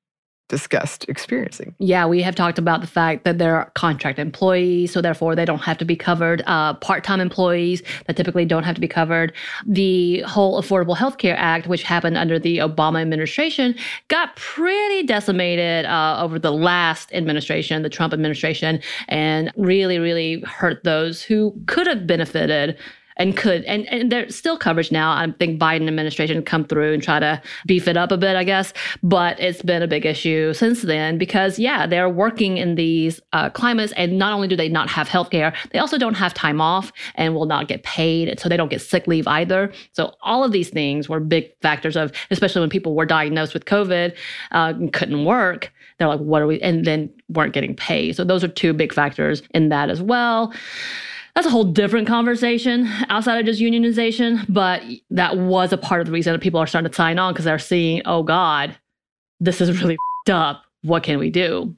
discussed 0.48 1.06
experiencing. 1.08 1.74
Yeah, 1.78 2.06
we 2.06 2.20
have 2.22 2.34
talked 2.34 2.58
about 2.58 2.80
the 2.80 2.86
fact 2.86 3.24
that 3.24 3.38
they're 3.38 3.70
contract 3.74 4.18
employees, 4.18 4.92
so 4.92 5.00
therefore 5.00 5.34
they 5.34 5.44
don't 5.44 5.62
have 5.62 5.78
to 5.78 5.84
be 5.84 5.96
covered. 5.96 6.42
Uh, 6.46 6.74
Part 6.74 7.02
time 7.02 7.20
employees 7.20 7.82
that 8.06 8.16
typically 8.16 8.44
don't 8.44 8.64
have 8.64 8.74
to 8.74 8.80
be 8.80 8.88
covered. 8.88 9.32
The 9.66 10.20
whole 10.20 10.60
Affordable 10.60 10.96
Health 10.96 11.18
Care 11.18 11.36
Act, 11.36 11.66
which 11.66 11.82
happened 11.82 12.18
under 12.18 12.38
the 12.38 12.58
Obama 12.58 13.00
administration, 13.00 13.74
got 14.08 14.36
pretty 14.36 15.06
decimated 15.06 15.86
uh, 15.86 16.18
over 16.20 16.38
the 16.38 16.52
last 16.52 17.12
administration, 17.12 17.82
the 17.82 17.88
Trump 17.88 18.12
administration, 18.12 18.80
and 19.08 19.50
really, 19.56 19.98
really 19.98 20.40
hurt 20.40 20.84
those 20.84 21.22
who 21.22 21.54
could 21.66 21.86
have 21.86 22.06
benefited 22.06 22.76
and 23.16 23.36
could 23.36 23.64
and, 23.64 23.86
and 23.88 24.10
there's 24.10 24.36
still 24.36 24.56
coverage 24.56 24.90
now. 24.90 25.12
I 25.12 25.30
think 25.38 25.60
Biden 25.60 25.86
administration 25.88 26.42
come 26.42 26.64
through 26.64 26.94
and 26.94 27.02
try 27.02 27.20
to 27.20 27.40
beef 27.66 27.88
it 27.88 27.96
up 27.96 28.12
a 28.12 28.16
bit, 28.16 28.36
I 28.36 28.44
guess. 28.44 28.72
But 29.02 29.38
it's 29.40 29.62
been 29.62 29.82
a 29.82 29.86
big 29.86 30.06
issue 30.06 30.52
since 30.52 30.82
then 30.82 31.18
because 31.18 31.58
yeah, 31.58 31.86
they're 31.86 32.08
working 32.08 32.56
in 32.56 32.74
these 32.74 33.20
uh, 33.32 33.50
climates, 33.50 33.92
and 33.92 34.18
not 34.18 34.32
only 34.32 34.48
do 34.48 34.56
they 34.56 34.68
not 34.68 34.88
have 34.90 35.08
health 35.08 35.30
care, 35.30 35.54
they 35.72 35.78
also 35.78 35.98
don't 35.98 36.14
have 36.14 36.34
time 36.34 36.60
off 36.60 36.92
and 37.14 37.34
will 37.34 37.46
not 37.46 37.68
get 37.68 37.82
paid, 37.82 38.38
so 38.40 38.48
they 38.48 38.56
don't 38.56 38.70
get 38.70 38.82
sick 38.82 39.06
leave 39.06 39.26
either. 39.26 39.72
So 39.92 40.14
all 40.22 40.44
of 40.44 40.52
these 40.52 40.70
things 40.70 41.08
were 41.08 41.20
big 41.20 41.50
factors 41.60 41.96
of, 41.96 42.12
especially 42.30 42.60
when 42.60 42.70
people 42.70 42.94
were 42.94 43.06
diagnosed 43.06 43.54
with 43.54 43.64
COVID, 43.64 44.16
uh, 44.52 44.74
couldn't 44.92 45.24
work. 45.24 45.72
They're 45.98 46.08
like, 46.08 46.20
what 46.20 46.42
are 46.42 46.46
we? 46.46 46.60
And 46.60 46.84
then 46.84 47.10
weren't 47.28 47.52
getting 47.52 47.76
paid. 47.76 48.16
So 48.16 48.24
those 48.24 48.42
are 48.42 48.48
two 48.48 48.72
big 48.72 48.92
factors 48.92 49.42
in 49.54 49.68
that 49.68 49.90
as 49.90 50.02
well 50.02 50.52
that's 51.34 51.46
a 51.46 51.50
whole 51.50 51.64
different 51.64 52.06
conversation 52.06 52.88
outside 53.08 53.38
of 53.38 53.46
just 53.46 53.60
unionization. 53.60 54.44
But 54.48 54.82
that 55.10 55.36
was 55.36 55.72
a 55.72 55.78
part 55.78 56.00
of 56.00 56.06
the 56.06 56.12
reason 56.12 56.32
that 56.32 56.40
people 56.40 56.60
are 56.60 56.66
starting 56.66 56.90
to 56.90 56.94
sign 56.94 57.18
on 57.18 57.32
because 57.32 57.44
they're 57.44 57.58
seeing, 57.58 58.02
oh 58.04 58.22
God, 58.22 58.76
this 59.40 59.60
is 59.60 59.80
really 59.80 59.96
up. 60.30 60.64
What 60.82 61.02
can 61.02 61.18
we 61.18 61.30
do? 61.30 61.74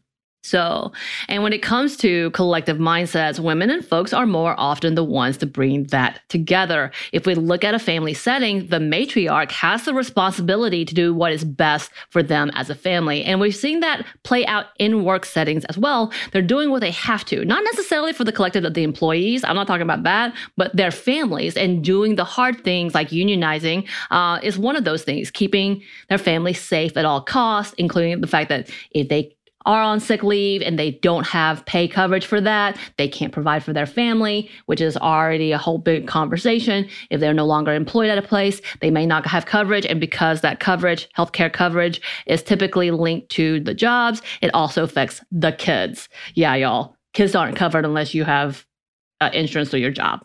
So, 0.47 0.93
and 1.29 1.43
when 1.43 1.53
it 1.53 1.63
comes 1.63 1.97
to 1.99 2.31
collective 2.31 2.79
mindsets, 2.79 3.41
women 3.41 3.69
and 3.69 3.85
folks 3.85 4.13
are 4.13 4.27
more 4.27 4.55
often 4.59 4.95
the 4.95 5.05
ones 5.05 5.37
to 5.39 5.47
bring 5.47 5.85
that 5.89 6.21
together. 6.29 6.93
If 7.13 7.27
we 7.27 7.35
look 7.35 7.65
at 7.65 7.75
a 7.75 7.79
family 7.79 8.15
setting, 8.15 8.69
the 8.69 8.79
matriarch 8.79 9.51
has 9.51 9.85
the 9.85 9.93
responsibility 9.95 10.85
to 10.85 10.95
do 10.95 11.13
what 11.13 11.33
is 11.33 11.45
best 11.45 11.91
for 12.11 12.23
them 12.23 12.51
as 12.55 12.71
a 12.71 12.75
family. 12.75 13.25
And 13.25 13.41
we've 13.41 13.57
seen 13.57 13.81
that 13.81 14.07
play 14.23 14.47
out 14.47 14.67
in 14.79 15.05
work 15.05 15.25
settings 15.25 15.65
as 15.65 15.77
well. 15.77 16.13
They're 16.33 16.43
doing 16.43 16.71
what 16.71 16.81
they 16.81 16.93
have 16.93 17.25
to, 17.27 17.45
not 17.45 17.65
necessarily 17.65 18.13
for 18.13 18.25
the 18.25 18.33
collective 18.33 18.65
of 18.65 18.75
the 18.75 18.85
employees. 18.85 19.43
I'm 19.43 19.57
not 19.57 19.67
talking 19.67 19.83
about 19.83 20.05
that, 20.05 20.35
but 20.57 20.75
their 20.77 20.91
families 20.91 21.57
and 21.57 21.83
doing 21.83 22.17
the 22.17 22.25
hard 22.25 22.63
things 22.63 22.95
like 22.95 23.11
unionizing 23.11 23.89
uh, 24.11 24.39
is 24.43 24.59
one 24.59 24.77
of 24.77 24.85
those 24.85 25.03
things, 25.03 25.31
keeping 25.31 25.83
their 26.09 26.19
family 26.19 26.53
safe 26.53 26.97
at 26.97 27.05
all 27.05 27.21
costs, 27.21 27.75
including 27.79 28.21
the 28.21 28.27
fact 28.27 28.49
that 28.49 28.71
if 28.93 29.09
they 29.09 29.36
are 29.67 29.83
on 29.83 30.01
sick 30.01 30.23
leave 30.23 30.63
and 30.63 30.79
they 30.79 30.93
don't 30.93 31.27
have 31.27 31.65
pay 31.67 31.87
coverage 31.87 32.25
for 32.25 32.41
that, 32.41 32.79
they 32.97 33.09
can't 33.09 33.33
provide 33.33 33.63
for 33.63 33.73
their 33.73 33.87
family, 33.87 34.49
which 34.67 34.81
is 34.81 34.97
already 34.97 35.53
a 35.53 35.59
whole 35.59 35.79
big 35.79 36.07
conversation. 36.07 36.89
If 37.11 37.21
they're 37.21 37.35
no 37.35 37.45
longer 37.45 37.75
employed 37.75 38.09
at 38.09 38.17
a 38.17 38.23
place, 38.23 38.63
they 38.81 38.91
may 38.91 39.05
not 39.05 39.27
have 39.27 39.45
coverage. 39.47 39.85
And 39.85 40.01
because 40.01 40.41
that 40.41 40.61
coverage, 40.61 41.09
healthcare 41.17 41.53
coverage, 41.53 42.01
is 42.27 42.43
typically 42.43 42.91
linked 42.91 43.29
to 43.31 43.61
the 43.61 43.75
jobs, 43.75 44.23
it 44.41 44.55
also 44.55 44.85
affects 44.85 45.21
the 45.31 45.53
kids. 45.53 46.09
Yeah, 46.35 46.55
y'all, 46.55 46.97
kids 47.13 47.35
aren't 47.35 47.57
covered 47.57 47.85
unless 47.85 48.15
you 48.15 48.25
have 48.25 48.65
uh, 49.21 49.31
insurance 49.33 49.71
through 49.71 49.81
your 49.81 49.91
job. 49.91 50.25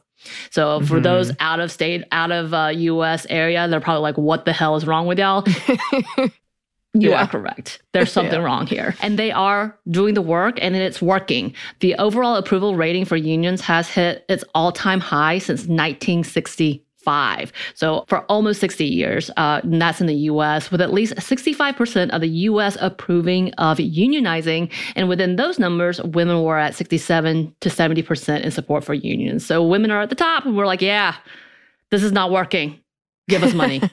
So 0.52 0.82
for 0.82 0.96
mm-hmm. 0.96 1.04
those 1.04 1.32
out 1.40 1.60
of 1.60 1.72
state, 1.72 2.04
out 2.12 2.32
of 2.32 2.54
uh, 2.54 2.72
U.S. 2.76 3.26
area, 3.30 3.68
they're 3.68 3.80
probably 3.80 4.04
like, 4.04 4.18
"What 4.18 4.46
the 4.46 4.54
hell 4.54 4.76
is 4.76 4.86
wrong 4.86 5.08
with 5.08 5.18
y'all?" 5.18 5.44
You 6.94 7.12
yeah. 7.12 7.24
are 7.24 7.28
correct. 7.28 7.82
There's 7.94 8.12
something 8.18 8.40
yeah. 8.40 8.46
wrong 8.46 8.68
here. 8.68 8.96
And 9.02 9.18
they 9.18 9.32
are 9.32 9.78
doing 9.90 10.14
the 10.14 10.22
work 10.22 10.60
and 10.62 10.76
it's 10.76 11.02
working. 11.02 11.54
The 11.80 11.96
overall 11.96 12.36
approval 12.36 12.76
rating 12.76 13.06
for 13.06 13.16
unions 13.16 13.62
has 13.62 13.90
hit 13.90 14.26
its 14.28 14.44
all 14.54 14.72
time 14.74 15.00
high 15.00 15.38
since 15.38 15.62
1965. 15.68 17.54
So 17.76 18.04
for 18.10 18.20
almost 18.26 18.60
60 18.60 18.86
years, 18.86 19.32
uh, 19.38 19.62
and 19.64 19.82
that's 19.82 20.02
in 20.02 20.08
the 20.08 20.16
US, 20.16 20.70
with 20.70 20.82
at 20.82 20.92
least 20.92 21.16
65% 21.16 22.10
of 22.10 22.20
the 22.20 22.28
US 22.28 22.78
approving 22.82 23.54
of 23.54 23.78
unionizing. 23.78 24.70
And 24.98 25.08
within 25.08 25.38
those 25.38 25.60
numbers, 25.60 26.02
women 26.02 26.44
were 26.44 26.58
at 26.58 26.76
67 26.76 27.56
to 27.62 27.70
70% 27.70 28.42
in 28.42 28.52
support 28.52 28.84
for 28.84 28.94
unions. 28.94 29.46
So 29.46 29.64
women 29.64 29.92
are 29.92 30.02
at 30.02 30.10
the 30.10 30.16
top 30.16 30.46
and 30.46 30.58
we're 30.58 30.68
like, 30.68 30.82
yeah, 30.82 31.16
this 31.90 32.04
is 32.04 32.12
not 32.12 32.32
working. 32.32 32.82
Give 33.30 33.44
us 33.44 33.54
money. 33.54 33.82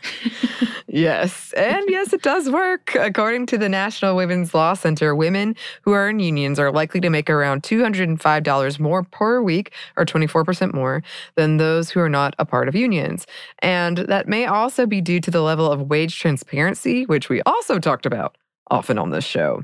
yes. 0.99 1.53
And 1.57 1.85
yes, 1.89 2.13
it 2.13 2.23
does 2.23 2.51
work. 2.51 2.95
According 2.95 3.47
to 3.47 3.59
the 3.59 3.69
National 3.69 4.17
Women's 4.17 4.55
Law 4.55 4.75
Center, 4.75 5.15
women 5.15 5.57
who 5.83 5.93
are 5.93 6.09
in 6.09 6.21
unions 6.21 6.59
are 6.59 6.73
likely 6.73 7.01
to 7.01 7.11
make 7.11 7.31
around 7.31 7.63
$205 7.63 8.79
more 8.79 9.03
per 9.05 9.43
week, 9.43 9.73
or 9.97 10.05
24% 10.05 10.75
more, 10.75 11.03
than 11.37 11.57
those 11.57 11.91
who 11.91 12.01
are 12.01 12.09
not 12.09 12.35
a 12.39 12.45
part 12.45 12.69
of 12.69 12.75
unions. 12.75 13.27
And 13.61 13.99
that 13.99 14.29
may 14.29 14.47
also 14.47 14.87
be 14.87 15.01
due 15.01 15.21
to 15.21 15.31
the 15.31 15.43
level 15.43 15.71
of 15.71 15.83
wage 15.83 16.19
transparency, 16.19 17.07
which 17.07 17.29
we 17.29 17.43
also 17.43 17.79
talked 17.79 18.07
about 18.07 18.37
often 18.71 18.99
on 18.99 19.11
this 19.11 19.25
show. 19.25 19.63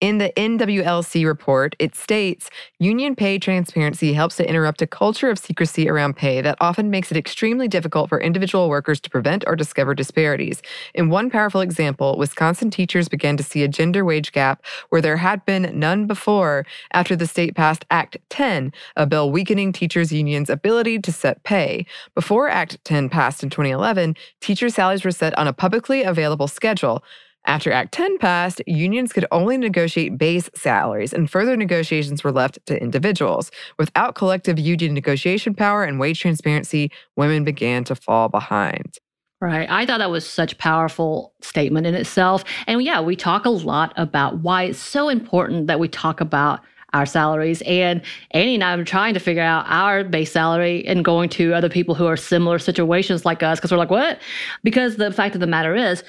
In 0.00 0.18
the 0.18 0.32
NWLC 0.36 1.26
report, 1.26 1.74
it 1.80 1.96
states 1.96 2.50
union 2.78 3.16
pay 3.16 3.36
transparency 3.36 4.12
helps 4.12 4.36
to 4.36 4.48
interrupt 4.48 4.80
a 4.80 4.86
culture 4.86 5.28
of 5.28 5.40
secrecy 5.40 5.88
around 5.88 6.14
pay 6.14 6.40
that 6.40 6.56
often 6.60 6.88
makes 6.88 7.10
it 7.10 7.16
extremely 7.16 7.66
difficult 7.66 8.08
for 8.08 8.20
individual 8.20 8.68
workers 8.68 9.00
to 9.00 9.10
prevent 9.10 9.42
or 9.48 9.56
discover 9.56 9.94
disparities. 9.94 10.62
In 10.94 11.10
one 11.10 11.30
powerful 11.30 11.60
example, 11.60 12.16
Wisconsin 12.16 12.70
teachers 12.70 13.08
began 13.08 13.36
to 13.38 13.42
see 13.42 13.64
a 13.64 13.68
gender 13.68 14.04
wage 14.04 14.30
gap 14.30 14.64
where 14.90 15.00
there 15.02 15.16
had 15.16 15.44
been 15.44 15.76
none 15.76 16.06
before 16.06 16.64
after 16.92 17.16
the 17.16 17.26
state 17.26 17.56
passed 17.56 17.84
Act 17.90 18.18
10, 18.28 18.72
a 18.94 19.04
bill 19.04 19.32
weakening 19.32 19.72
teachers' 19.72 20.12
unions' 20.12 20.48
ability 20.48 21.00
to 21.00 21.10
set 21.10 21.42
pay. 21.42 21.84
Before 22.14 22.48
Act 22.48 22.78
10 22.84 23.08
passed 23.08 23.42
in 23.42 23.50
2011, 23.50 24.14
teacher 24.40 24.68
salaries 24.68 25.04
were 25.04 25.10
set 25.10 25.36
on 25.36 25.48
a 25.48 25.52
publicly 25.52 26.04
available 26.04 26.46
schedule. 26.46 27.02
After 27.48 27.72
Act 27.72 27.92
10 27.92 28.18
passed, 28.18 28.60
unions 28.66 29.10
could 29.10 29.24
only 29.32 29.56
negotiate 29.56 30.18
base 30.18 30.50
salaries, 30.54 31.14
and 31.14 31.30
further 31.30 31.56
negotiations 31.56 32.22
were 32.22 32.30
left 32.30 32.58
to 32.66 32.78
individuals. 32.78 33.50
Without 33.78 34.14
collective 34.14 34.58
union 34.58 34.92
negotiation 34.92 35.54
power 35.54 35.82
and 35.82 35.98
wage 35.98 36.20
transparency, 36.20 36.92
women 37.16 37.44
began 37.44 37.84
to 37.84 37.94
fall 37.94 38.28
behind. 38.28 38.98
Right. 39.40 39.66
I 39.70 39.86
thought 39.86 39.96
that 39.96 40.10
was 40.10 40.28
such 40.28 40.58
powerful 40.58 41.32
statement 41.40 41.86
in 41.86 41.94
itself. 41.94 42.44
And 42.66 42.82
yeah, 42.82 43.00
we 43.00 43.16
talk 43.16 43.46
a 43.46 43.50
lot 43.50 43.94
about 43.96 44.40
why 44.40 44.64
it's 44.64 44.78
so 44.78 45.08
important 45.08 45.68
that 45.68 45.80
we 45.80 45.88
talk 45.88 46.20
about 46.20 46.60
our 46.92 47.06
salaries. 47.06 47.62
And 47.62 48.02
Annie 48.32 48.56
and 48.56 48.64
I 48.64 48.74
are 48.74 48.84
trying 48.84 49.14
to 49.14 49.20
figure 49.20 49.42
out 49.42 49.64
our 49.68 50.04
base 50.04 50.32
salary 50.32 50.86
and 50.86 51.02
going 51.02 51.30
to 51.30 51.54
other 51.54 51.70
people 51.70 51.94
who 51.94 52.04
are 52.06 52.16
similar 52.16 52.58
situations 52.58 53.24
like 53.24 53.42
us 53.42 53.58
because 53.58 53.72
we're 53.72 53.78
like, 53.78 53.90
what? 53.90 54.20
Because 54.64 54.96
the 54.96 55.10
fact 55.12 55.34
of 55.34 55.40
the 55.40 55.46
matter 55.46 55.74
is, 55.74 56.04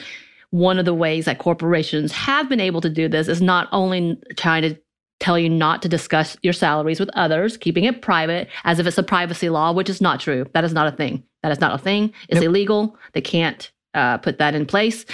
one 0.51 0.79
of 0.79 0.85
the 0.85 0.93
ways 0.93 1.25
that 1.25 1.39
corporations 1.39 2.11
have 2.11 2.49
been 2.49 2.59
able 2.59 2.81
to 2.81 2.89
do 2.89 3.07
this 3.07 3.27
is 3.27 3.41
not 3.41 3.67
only 3.71 4.17
trying 4.35 4.63
to 4.63 4.77
tell 5.19 5.37
you 5.37 5.49
not 5.49 5.81
to 5.81 5.89
discuss 5.89 6.37
your 6.41 6.53
salaries 6.53 6.99
with 6.99 7.09
others, 7.13 7.57
keeping 7.57 7.83
it 7.83 8.01
private 8.01 8.47
as 8.63 8.79
if 8.79 8.87
it's 8.87 8.97
a 8.97 9.03
privacy 9.03 9.49
law, 9.49 9.71
which 9.71 9.89
is 9.89 10.01
not 10.01 10.19
true. 10.19 10.45
That 10.53 10.63
is 10.63 10.73
not 10.73 10.91
a 10.91 10.95
thing. 10.95 11.23
That 11.43 11.51
is 11.51 11.59
not 11.59 11.73
a 11.73 11.77
thing. 11.77 12.13
It's 12.29 12.35
nope. 12.35 12.45
illegal. 12.45 12.97
They 13.13 13.21
can't 13.21 13.71
uh, 13.93 14.17
put 14.17 14.39
that 14.39 14.55
in 14.55 14.65
place. 14.65 15.05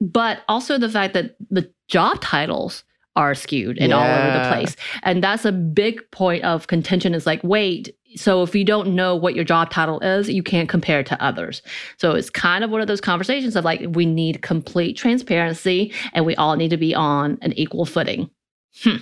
But 0.00 0.42
also 0.48 0.78
the 0.78 0.88
fact 0.88 1.14
that 1.14 1.36
the 1.50 1.70
job 1.88 2.20
titles 2.20 2.84
are 3.16 3.34
skewed 3.34 3.78
and 3.78 3.90
yeah. 3.90 3.96
all 3.96 4.04
over 4.04 4.38
the 4.38 4.48
place. 4.48 4.76
And 5.02 5.22
that's 5.22 5.44
a 5.44 5.52
big 5.52 6.08
point 6.10 6.44
of 6.44 6.68
contention 6.68 7.12
is 7.12 7.26
like, 7.26 7.42
wait, 7.42 7.94
so 8.16 8.42
if 8.42 8.54
you 8.54 8.64
don't 8.64 8.94
know 8.94 9.14
what 9.14 9.34
your 9.34 9.44
job 9.44 9.70
title 9.70 10.00
is, 10.00 10.28
you 10.28 10.42
can't 10.42 10.68
compare 10.68 11.02
to 11.02 11.22
others. 11.22 11.62
So 11.98 12.12
it's 12.12 12.30
kind 12.30 12.64
of 12.64 12.70
one 12.70 12.80
of 12.80 12.86
those 12.86 13.00
conversations 13.00 13.56
of 13.56 13.64
like, 13.64 13.82
we 13.88 14.06
need 14.06 14.42
complete 14.42 14.96
transparency 14.96 15.92
and 16.12 16.26
we 16.26 16.34
all 16.36 16.56
need 16.56 16.70
to 16.70 16.76
be 16.76 16.94
on 16.94 17.38
an 17.42 17.52
equal 17.54 17.86
footing. 17.86 18.30
Hmm. 18.82 18.96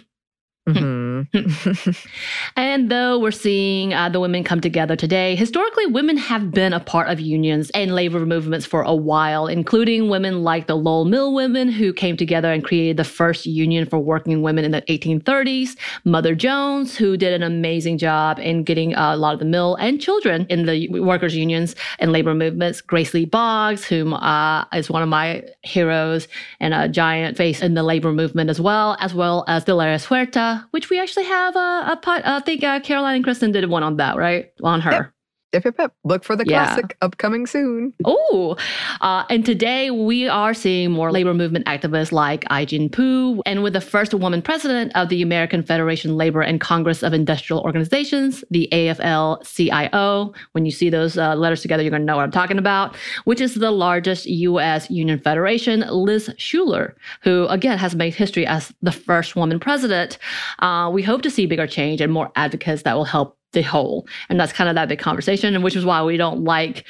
Mm-hmm. 0.74 1.90
and 2.56 2.90
though 2.90 3.18
we're 3.18 3.30
seeing 3.30 3.94
uh, 3.94 4.08
the 4.08 4.20
women 4.20 4.44
come 4.44 4.60
together 4.60 4.96
today, 4.96 5.34
historically, 5.34 5.86
women 5.86 6.16
have 6.16 6.50
been 6.50 6.72
a 6.72 6.80
part 6.80 7.08
of 7.08 7.20
unions 7.20 7.70
and 7.70 7.94
labor 7.94 8.24
movements 8.26 8.66
for 8.66 8.82
a 8.82 8.94
while, 8.94 9.46
including 9.46 10.08
women 10.08 10.42
like 10.44 10.66
the 10.66 10.76
Lowell 10.76 11.04
Mill 11.04 11.32
women, 11.32 11.68
who 11.68 11.92
came 11.92 12.16
together 12.16 12.52
and 12.52 12.62
created 12.62 12.96
the 12.96 13.04
first 13.04 13.46
union 13.46 13.86
for 13.86 13.98
working 13.98 14.42
women 14.42 14.64
in 14.64 14.72
the 14.72 14.82
1830s, 14.82 15.76
Mother 16.04 16.34
Jones, 16.34 16.96
who 16.96 17.16
did 17.16 17.32
an 17.32 17.42
amazing 17.42 17.98
job 17.98 18.38
in 18.38 18.62
getting 18.62 18.94
uh, 18.94 19.14
a 19.14 19.16
lot 19.16 19.32
of 19.32 19.38
the 19.38 19.44
mill 19.44 19.76
and 19.76 20.00
children 20.00 20.46
in 20.50 20.66
the 20.66 20.88
workers' 21.00 21.36
unions 21.36 21.74
and 21.98 22.12
labor 22.12 22.34
movements, 22.34 22.80
Grace 22.80 23.14
Lee 23.14 23.24
Boggs, 23.24 23.84
whom 23.84 24.14
uh, 24.14 24.64
is 24.74 24.90
one 24.90 25.02
of 25.02 25.08
my 25.08 25.42
heroes 25.62 26.28
and 26.60 26.74
a 26.74 26.88
giant 26.88 27.36
face 27.36 27.62
in 27.62 27.74
the 27.74 27.82
labor 27.82 28.12
movement 28.12 28.50
as 28.50 28.60
well, 28.60 28.96
as 29.00 29.14
well 29.14 29.44
as 29.48 29.64
Dolores 29.64 30.04
Huerta 30.04 30.57
which 30.70 30.90
we 30.90 31.00
actually 31.00 31.24
have 31.24 31.56
a, 31.56 31.84
a 31.92 31.98
pot. 32.00 32.22
I 32.24 32.40
think 32.40 32.62
uh, 32.64 32.80
Caroline 32.80 33.16
and 33.16 33.24
Kristen 33.24 33.52
did 33.52 33.68
one 33.68 33.82
on 33.82 33.96
that, 33.96 34.16
right? 34.16 34.50
On 34.62 34.80
her. 34.80 34.90
Yep. 34.90 35.12
Yep, 35.54 35.64
yep, 35.64 35.74
yep. 35.78 35.92
Look 36.04 36.24
for 36.24 36.36
the 36.36 36.44
Yeah. 36.46 36.66
classic 36.66 36.96
upcoming 37.00 37.46
soon. 37.46 37.94
Oh, 38.04 38.54
uh, 39.00 39.24
and 39.30 39.46
today 39.46 39.90
we 39.90 40.28
are 40.28 40.52
seeing 40.52 40.90
more 40.90 41.10
labor 41.10 41.32
movement 41.32 41.64
activists 41.64 42.12
like 42.12 42.44
Ai-jen 42.50 42.90
Poo, 42.90 43.40
and 43.46 43.62
with 43.62 43.72
the 43.72 43.80
first 43.80 44.12
woman 44.12 44.42
president 44.42 44.92
of 44.94 45.08
the 45.08 45.22
American 45.22 45.62
Federation 45.62 46.18
Labor 46.18 46.42
and 46.42 46.60
Congress 46.60 47.02
of 47.02 47.14
Industrial 47.14 47.62
Organizations, 47.62 48.44
the 48.50 48.68
AFL-CIO. 48.72 50.34
When 50.52 50.66
you 50.66 50.70
see 50.70 50.90
those 50.90 51.16
uh, 51.16 51.34
letters 51.34 51.62
together, 51.62 51.82
you're 51.82 51.90
going 51.90 52.02
to 52.02 52.06
know 52.06 52.16
what 52.16 52.24
I'm 52.24 52.30
talking 52.30 52.58
about. 52.58 52.94
Which 53.24 53.40
is 53.40 53.54
the 53.54 53.70
largest 53.70 54.26
U.S. 54.26 54.90
union 54.90 55.18
federation. 55.18 55.80
Liz 55.90 56.28
Shuler, 56.36 56.92
who 57.22 57.46
again 57.46 57.78
has 57.78 57.94
made 57.94 58.14
history 58.14 58.46
as 58.46 58.70
the 58.82 58.92
first 58.92 59.34
woman 59.34 59.58
president. 59.60 60.18
Uh, 60.58 60.90
we 60.92 61.02
hope 61.02 61.22
to 61.22 61.30
see 61.30 61.46
bigger 61.46 61.66
change 61.66 62.02
and 62.02 62.12
more 62.12 62.30
advocates 62.36 62.82
that 62.82 62.94
will 62.94 63.04
help 63.06 63.37
the 63.52 63.62
whole. 63.62 64.06
And 64.28 64.38
that's 64.38 64.52
kind 64.52 64.68
of 64.68 64.74
that 64.76 64.88
big 64.88 64.98
conversation, 64.98 65.54
and 65.54 65.64
which 65.64 65.76
is 65.76 65.84
why 65.84 66.02
we 66.02 66.16
don't 66.16 66.44
like 66.44 66.86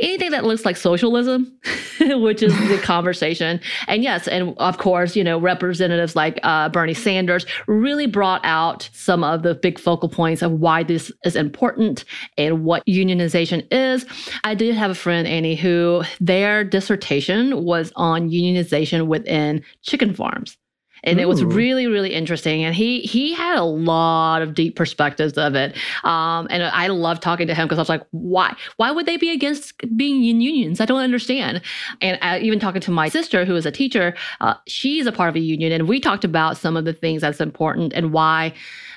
anything 0.00 0.32
that 0.32 0.44
looks 0.44 0.64
like 0.64 0.76
socialism, 0.76 1.56
which 2.00 2.42
is 2.42 2.52
the 2.68 2.78
conversation. 2.82 3.60
And 3.86 4.02
yes, 4.02 4.26
and 4.26 4.54
of 4.58 4.78
course, 4.78 5.14
you 5.14 5.22
know, 5.22 5.38
representatives 5.38 6.16
like 6.16 6.40
uh, 6.42 6.68
Bernie 6.68 6.94
Sanders 6.94 7.46
really 7.66 8.06
brought 8.06 8.40
out 8.44 8.88
some 8.92 9.22
of 9.22 9.42
the 9.42 9.54
big 9.54 9.78
focal 9.78 10.08
points 10.08 10.42
of 10.42 10.52
why 10.52 10.82
this 10.82 11.12
is 11.24 11.36
important 11.36 12.04
and 12.36 12.64
what 12.64 12.84
unionization 12.86 13.66
is. 13.70 14.04
I 14.42 14.54
did 14.54 14.74
have 14.74 14.90
a 14.90 14.96
friend, 14.96 15.28
Annie, 15.28 15.56
who 15.56 16.02
their 16.20 16.64
dissertation 16.64 17.64
was 17.64 17.92
on 17.96 18.30
unionization 18.30 19.06
within 19.06 19.62
chicken 19.82 20.14
farms 20.14 20.56
and 21.04 21.20
it 21.20 21.26
was 21.26 21.44
really 21.44 21.86
really 21.86 22.12
interesting 22.12 22.64
and 22.64 22.74
he 22.74 23.00
he 23.00 23.32
had 23.32 23.56
a 23.56 23.64
lot 23.64 24.42
of 24.42 24.54
deep 24.54 24.76
perspectives 24.76 25.38
of 25.38 25.54
it 25.54 25.76
um, 26.02 26.46
and 26.50 26.62
i 26.62 26.88
love 26.88 27.20
talking 27.20 27.46
to 27.46 27.54
him 27.54 27.66
because 27.66 27.78
i 27.78 27.80
was 27.82 27.88
like 27.88 28.04
why 28.10 28.54
why 28.76 28.90
would 28.90 29.06
they 29.06 29.16
be 29.16 29.30
against 29.30 29.74
being 29.96 30.24
in 30.24 30.40
unions? 30.40 30.80
I 30.80 30.86
don't 30.86 31.00
understand. 31.00 31.60
And 32.00 32.18
uh, 32.22 32.38
even 32.40 32.58
talking 32.58 32.80
to 32.82 32.90
my 32.90 33.08
sister 33.08 33.44
who 33.44 33.54
is 33.56 33.66
a 33.66 33.70
teacher 33.70 34.14
uh, 34.40 34.54
she's 34.66 35.06
a 35.06 35.12
part 35.12 35.28
of 35.28 35.36
a 35.36 35.40
union 35.40 35.72
and 35.72 35.88
we 35.88 36.00
talked 36.00 36.24
about 36.24 36.56
some 36.56 36.76
of 36.76 36.84
the 36.84 36.92
things 36.92 37.22
that's 37.22 37.40
important 37.40 37.92
and 37.92 38.12
why 38.12 38.52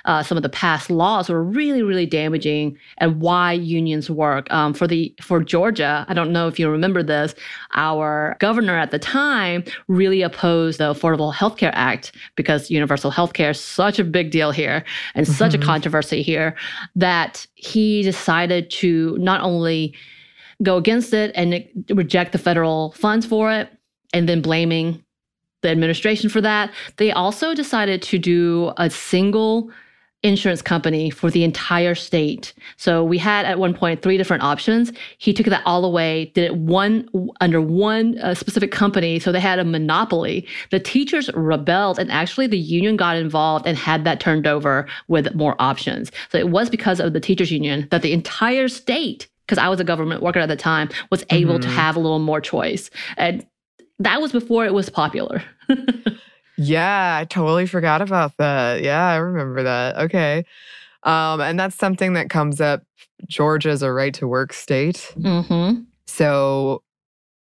uh, 0.07 0.23
some 0.23 0.37
of 0.37 0.41
the 0.41 0.49
past 0.49 0.89
laws 0.89 1.29
were 1.29 1.43
really, 1.43 1.83
really 1.83 2.05
damaging, 2.05 2.77
and 2.97 3.21
why 3.21 3.51
unions 3.51 4.09
work. 4.09 4.51
Um, 4.51 4.73
for 4.73 4.87
the 4.87 5.13
for 5.21 5.43
Georgia, 5.43 6.05
I 6.07 6.13
don't 6.13 6.31
know 6.31 6.47
if 6.47 6.57
you 6.57 6.69
remember 6.69 7.03
this. 7.03 7.35
Our 7.75 8.35
governor 8.39 8.77
at 8.77 8.91
the 8.91 8.99
time 8.99 9.63
really 9.87 10.21
opposed 10.21 10.79
the 10.79 10.93
Affordable 10.93 11.33
Health 11.33 11.57
Care 11.57 11.73
Act 11.75 12.13
because 12.35 12.71
universal 12.71 13.11
health 13.11 13.33
care 13.33 13.51
is 13.51 13.59
such 13.59 13.99
a 13.99 14.03
big 14.03 14.31
deal 14.31 14.51
here 14.51 14.83
and 15.13 15.27
such 15.27 15.53
a 15.53 15.57
Mhm. 15.57 15.63
controversy 15.63 16.21
here 16.21 16.55
that 16.95 17.45
he 17.55 18.01
decided 18.01 18.69
to 18.71 19.17
not 19.19 19.41
only 19.41 19.93
go 20.63 20.77
against 20.77 21.13
it 21.13 21.31
and 21.35 21.63
reject 21.89 22.31
the 22.31 22.37
federal 22.37 22.91
funds 22.93 23.25
for 23.25 23.51
it, 23.51 23.69
and 24.13 24.27
then 24.27 24.41
blaming 24.41 25.03
the 25.63 25.69
administration 25.69 26.29
for 26.29 26.39
that. 26.39 26.71
They 26.95 27.11
also 27.11 27.53
decided 27.53 28.01
to 28.03 28.17
do 28.17 28.71
a 28.77 28.89
single 28.89 29.69
insurance 30.24 30.62
company 30.62 31.09
for 31.09 31.29
the 31.29 31.43
entire 31.43 31.93
state. 31.93 32.53
So 32.75 33.03
we 33.03 33.17
had 33.17 33.45
at 33.45 33.59
one 33.59 33.74
point 33.74 34.01
three 34.01 34.17
different 34.17 34.43
options. 34.43 34.91
He 35.19 35.31
took 35.31 35.45
that 35.45 35.62
all 35.65 35.86
away, 35.86 36.31
did 36.33 36.43
it 36.45 36.55
one 36.57 37.07
under 37.39 37.62
one 37.62 38.17
uh, 38.19 38.33
specific 38.33 38.71
company. 38.71 39.19
So 39.19 39.31
they 39.31 39.39
had 39.39 39.59
a 39.59 39.63
monopoly. 39.63 40.47
The 40.71 40.79
teachers 40.79 41.29
rebelled, 41.33 42.00
and 42.00 42.12
actually 42.12 42.47
the 42.47 42.57
union 42.57 42.97
got 42.97 43.15
involved 43.15 43.67
and 43.67 43.77
had 43.77 44.05
that 44.05 44.19
turned 44.19 44.47
over 44.47 44.88
with 45.07 45.33
more 45.36 45.55
options. 45.59 46.12
So 46.31 46.38
it 46.39 46.50
was 46.50 46.69
because 46.69 47.00
of 47.00 47.13
the 47.13 47.19
teachers 47.19 47.51
union 47.51 47.88
that 47.91 48.01
the 48.01 48.12
entire 48.12 48.67
state, 48.67 49.27
because 49.45 49.59
I 49.59 49.69
was 49.69 49.79
a 49.79 49.83
government 49.83 50.24
worker 50.24 50.39
at 50.39 50.50
the 50.50 50.55
time, 50.55 50.89
was 51.12 51.24
able 51.29 51.59
to 51.59 51.67
Mhm. 51.67 51.74
have 51.75 51.95
a 51.95 52.00
little 52.00 52.19
more 52.19 52.41
choice. 52.41 52.89
And 53.17 53.45
that 54.00 54.21
was 54.21 54.31
before 54.31 54.65
it 54.65 54.74
was 54.74 54.89
popular. 54.89 55.43
Yeah, 56.57 57.17
I 57.21 57.25
totally 57.25 57.65
forgot 57.65 58.01
about 58.01 58.35
that. 58.37 58.81
Yeah, 58.83 59.05
I 59.07 59.17
remember 59.17 59.63
that. 59.63 59.97
Okay. 59.97 60.43
Um, 61.03 61.39
and 61.41 61.59
that's 61.59 61.75
something 61.75 62.13
that 62.13 62.29
comes 62.29 62.59
up. 62.59 62.83
Georgia's 63.27 63.83
a 63.83 63.91
right 63.91 64.13
to 64.15 64.27
work 64.27 64.53
state. 64.53 65.13
mm-hmm. 65.17 65.81
So 66.05 66.83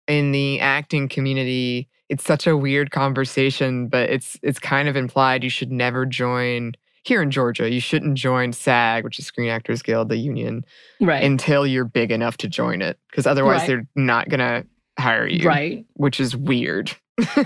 in 0.09 0.33
the 0.33 0.61
acting 0.61 1.09
community, 1.09 1.89
it's 2.09 2.25
such 2.25 2.47
a 2.47 2.57
weird 2.57 2.91
conversation, 2.91 3.89
but 3.89 4.09
it's 4.11 4.37
it's 4.43 4.59
kind 4.59 4.89
of 4.89 4.97
implied 4.97 5.43
you 5.45 5.51
should 5.51 5.73
never 5.73 6.07
join 6.07 6.73
here 7.05 7.23
in 7.23 7.31
Georgia, 7.31 7.71
you 7.71 7.79
shouldn't 7.81 8.19
join 8.19 8.53
SAG, 8.53 9.05
which 9.05 9.21
is 9.21 9.27
Screen 9.27 9.49
Actors 9.49 9.81
Guild, 9.81 10.09
the 10.09 10.17
union, 10.17 10.65
Right. 11.01 11.23
until 11.23 11.65
you're 11.65 11.85
big 11.85 12.11
enough 12.11 12.37
to 12.39 12.49
join 12.49 12.83
it. 12.83 12.99
Because 13.11 13.29
otherwise 13.29 13.61
Right. 13.61 13.67
they're 13.69 13.87
not 13.95 14.29
gonna 14.29 14.65
hire 14.99 15.27
you. 15.27 15.47
right. 15.47 15.85
Which 15.95 16.21
is 16.21 16.37
weird. 16.37 16.95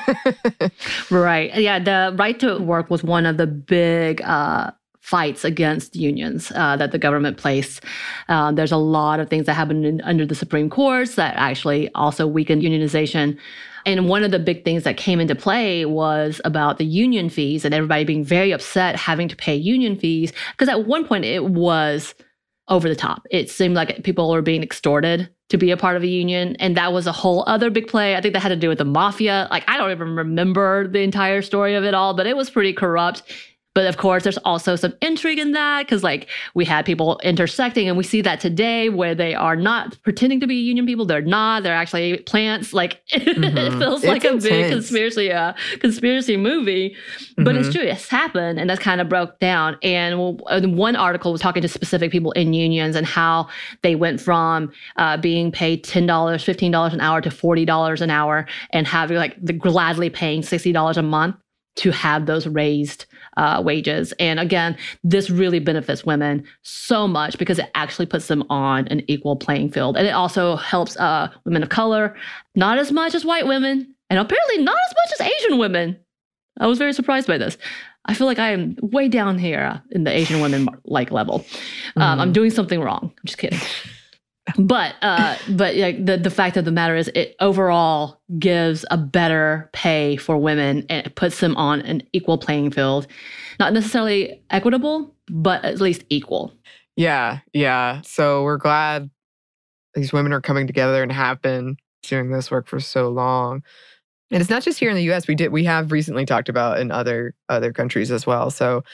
Right. 1.11 1.55
Yeah. 1.57 1.79
The 1.79 2.15
right 2.17 2.39
to 2.41 2.59
work 2.59 2.91
was 2.91 3.03
one 3.03 3.27
of 3.27 3.37
the 3.37 3.47
big 3.47 4.23
uh, 4.23 4.71
fights 5.01 5.45
against 5.45 5.97
unions 5.97 6.53
uh, 6.55 6.77
that 6.77 6.93
the 6.93 6.99
government 6.99 7.37
placed. 7.37 7.85
Uh, 8.29 8.53
there's 8.53 8.73
a 8.73 8.77
lot 8.77 9.19
of 9.21 9.29
things 9.29 9.47
that 9.47 9.55
happened 9.55 9.85
in, 9.85 10.01
under 10.03 10.25
the 10.27 10.35
Supreme 10.35 10.71
Courts 10.71 11.17
that 11.17 11.35
actually 11.37 11.89
also 11.95 12.27
weakened 12.27 12.63
unionization. 12.63 13.37
And 13.87 14.09
one 14.09 14.23
of 14.23 14.31
the 14.31 14.39
big 14.39 14.65
things 14.65 14.85
that 14.85 14.97
came 14.97 15.21
into 15.21 15.35
play 15.35 15.85
was 15.87 16.41
about 16.45 16.79
the 16.79 16.85
union 16.85 17.31
fees 17.31 17.65
and 17.65 17.75
everybody 17.75 18.05
being 18.05 18.25
very 18.25 18.53
upset 18.53 18.95
having 18.95 19.27
to 19.29 19.37
pay 19.37 19.55
union 19.57 19.99
fees. 19.99 20.33
Because 20.53 20.69
at 20.69 20.87
one 20.87 21.07
point 21.07 21.25
it 21.25 21.47
was 21.47 22.15
over 22.69 22.89
the 22.89 22.97
top. 22.97 23.23
It 23.31 23.51
seemed 23.51 23.75
like 23.75 24.05
people 24.05 24.31
were 24.31 24.43
being 24.43 24.63
extorted 24.63 25.31
to 25.51 25.59
be 25.59 25.71
a 25.71 25.77
part 25.77 25.97
of 25.97 26.03
a 26.03 26.07
union. 26.07 26.57
And 26.59 26.77
that 26.77 26.93
was 26.93 27.07
a 27.07 27.13
whole 27.13 27.45
other 27.47 27.71
big 27.71 27.87
play. 27.87 28.17
I 28.17 28.21
think 28.21 28.35
that 28.35 28.41
had 28.41 28.49
to 28.49 28.57
do 28.57 28.69
with 28.69 28.79
the 28.79 28.85
mafia. 28.85 29.47
Like, 29.51 29.65
I 29.69 29.77
don't 29.77 29.91
even 29.91 30.17
remember 30.17 30.89
the 30.89 31.01
entire 31.01 31.43
story 31.43 31.75
of 31.75 31.85
it 31.85 31.93
all, 31.93 32.15
but 32.15 32.27
it 32.27 32.37
was 32.37 32.49
pretty 32.49 32.73
corrupt. 32.73 33.23
But 33.73 33.87
of 33.87 33.99
course, 33.99 34.25
there's 34.25 34.39
also 34.39 34.75
some 34.75 34.95
intrigue 35.01 35.39
in 35.39 35.53
that 35.53 35.87
because, 35.87 36.03
like, 36.03 36.29
we 36.55 36.65
had 36.65 36.85
people 36.85 37.21
intersecting, 37.23 37.89
and 37.89 37.97
we 37.97 38.03
see 38.03 38.21
that 38.23 38.41
today 38.41 38.89
where 38.89 39.15
they 39.15 39.33
are 39.35 39.55
not 39.55 39.97
pretending 40.03 40.41
to 40.41 40.47
be 40.49 40.57
union 40.57 40.87
people. 40.87 41.07
They're 41.07 41.23
not. 41.23 41.63
They're 41.63 41.75
actually 41.75 42.17
plants. 42.19 42.73
Like, 42.73 43.01
it 43.13 43.37
Mhm. 43.37 43.79
feels 43.79 44.03
It's 44.03 44.09
like 44.09 44.25
a 44.25 44.37
big 44.39 44.73
conspiracy, 44.73 45.31
uh, 45.31 45.53
conspiracy 45.79 46.37
movie. 46.37 46.97
But 47.37 47.55
it's 47.55 47.69
Mhm. 47.69 47.73
true, 47.73 47.83
it's 47.83 48.09
happened, 48.09 48.59
and 48.59 48.69
that's 48.69 48.81
kind 48.81 49.01
of 49.01 49.09
broke 49.09 49.39
down. 49.39 49.77
And 49.83 50.41
one 50.77 50.97
article 50.97 51.31
was 51.31 51.41
talking 51.41 51.63
to 51.63 51.69
specific 51.69 52.11
people 52.11 52.33
in 52.33 52.53
unions 52.53 52.97
and 52.97 53.07
how 53.07 53.47
they 53.83 53.95
went 53.95 54.21
from 54.21 54.73
uh, 54.97 55.17
being 55.17 55.53
paid 55.53 55.85
ten 55.85 56.07
dollars, 56.07 56.43
fifteen 56.43 56.73
dollars 56.73 56.93
an 56.93 57.01
hour 57.01 57.21
to 57.21 57.31
forty 57.31 57.65
dollars 57.65 58.03
an 58.03 58.11
hour, 58.11 58.47
and 58.71 58.87
having 58.89 59.17
like 59.17 59.37
the 59.41 59.53
gladly 59.53 60.11
paying 60.11 60.43
sixty 60.43 60.73
dollars 60.73 60.97
a 60.97 61.03
month 61.03 61.37
to 61.77 61.91
have 61.91 62.27
those 62.27 62.47
raised 62.47 63.07
uh, 63.37 63.63
wages. 63.65 64.13
And 64.19 64.39
again, 64.41 64.77
this 65.05 65.31
really 65.31 65.61
benefits 65.61 66.05
women 66.05 66.45
so 66.63 67.07
much 67.09 67.39
because 67.39 67.59
it 67.59 67.71
actually 67.75 68.07
puts 68.07 68.27
them 68.29 68.45
on 68.51 68.87
an 68.89 69.03
equal 69.09 69.37
playing 69.37 69.71
field, 69.71 69.97
and 69.97 70.07
it 70.07 70.11
also 70.11 70.57
helps 70.57 70.97
uh, 70.97 71.29
women 71.45 71.63
of 71.63 71.69
color, 71.69 72.17
not 72.55 72.79
as 72.79 72.91
much 72.93 73.15
as 73.15 73.25
white 73.25 73.47
women, 73.47 73.95
and 74.11 74.19
apparently 74.19 74.59
not 74.59 74.77
as 74.89 74.95
much 74.97 75.21
as 75.21 75.33
Asian 75.45 75.59
women. 75.59 75.97
I 76.59 76.67
was 76.67 76.79
very 76.79 76.93
surprised 76.93 77.27
by 77.29 77.39
this. 77.39 77.57
I 78.07 78.15
feel 78.15 78.27
like 78.27 78.39
I 78.39 78.51
am 78.53 78.77
way 78.83 79.09
down 79.09 79.39
here 79.39 79.81
in 79.93 80.05
the 80.05 80.11
Asian 80.11 80.41
women 80.41 80.69
like 80.85 81.11
level. 81.11 81.45
Um, 81.97 82.19
I'm 82.21 82.31
Mhm. 82.31 82.35
doing 82.35 82.51
something 82.51 82.81
wrong. 82.81 83.13
I'm 83.17 83.25
just 83.27 83.39
kidding. 83.39 83.61
But 84.61 84.94
uh, 85.01 85.37
but 85.49 85.75
like 85.77 86.05
the 86.05 86.18
the 86.18 86.31
fact 86.31 86.57
of 86.57 86.64
the 86.64 86.70
matter 86.70 86.94
is, 86.94 87.09
it 87.14 87.35
overall 87.40 88.20
gives 88.38 88.85
a 88.90 88.99
better 88.99 89.70
pay 89.73 90.16
for 90.16 90.37
women 90.37 90.85
and 90.90 91.07
it 91.07 91.14
puts 91.14 91.40
them 91.40 91.57
on 91.57 91.81
an 91.83 92.03
equal 92.12 92.37
playing 92.37 92.70
field. 92.73 93.07
Not 93.59 93.73
necessarily 93.73 94.42
equitable, 94.51 95.14
but 95.29 95.64
at 95.64 95.81
least 95.81 96.05
equal. 96.11 96.53
Yeah, 96.96 97.38
yeah. 97.55 98.03
So 98.03 98.42
we're 98.42 98.59
glad 98.59 99.09
these 99.94 100.12
women 100.12 100.33
are 100.33 100.42
coming 100.42 100.66
together 100.66 101.03
and 101.03 101.11
have 101.11 101.40
been 101.40 101.77
doing 102.03 102.31
this 102.31 102.51
work 102.51 102.68
for 102.68 102.81
so 102.81 103.09
long. 103.09 103.62
And 104.31 104.40
it's 104.40 104.51
not 104.51 104.62
just 104.62 104.79
here 104.79 104.90
in 104.90 104.96
the 104.96 105.11
US. 105.12 105.27
We 105.27 105.35
did 105.35 105.53
we 105.53 105.64
have 105.64 105.90
recently 105.90 106.27
talked 106.27 106.51
about 106.51 106.81
in 106.81 106.90
other 106.90 107.35
other 107.49 107.73
countries 107.73 108.11
as 108.11 108.27
well. 108.27 108.51
So 108.51 108.85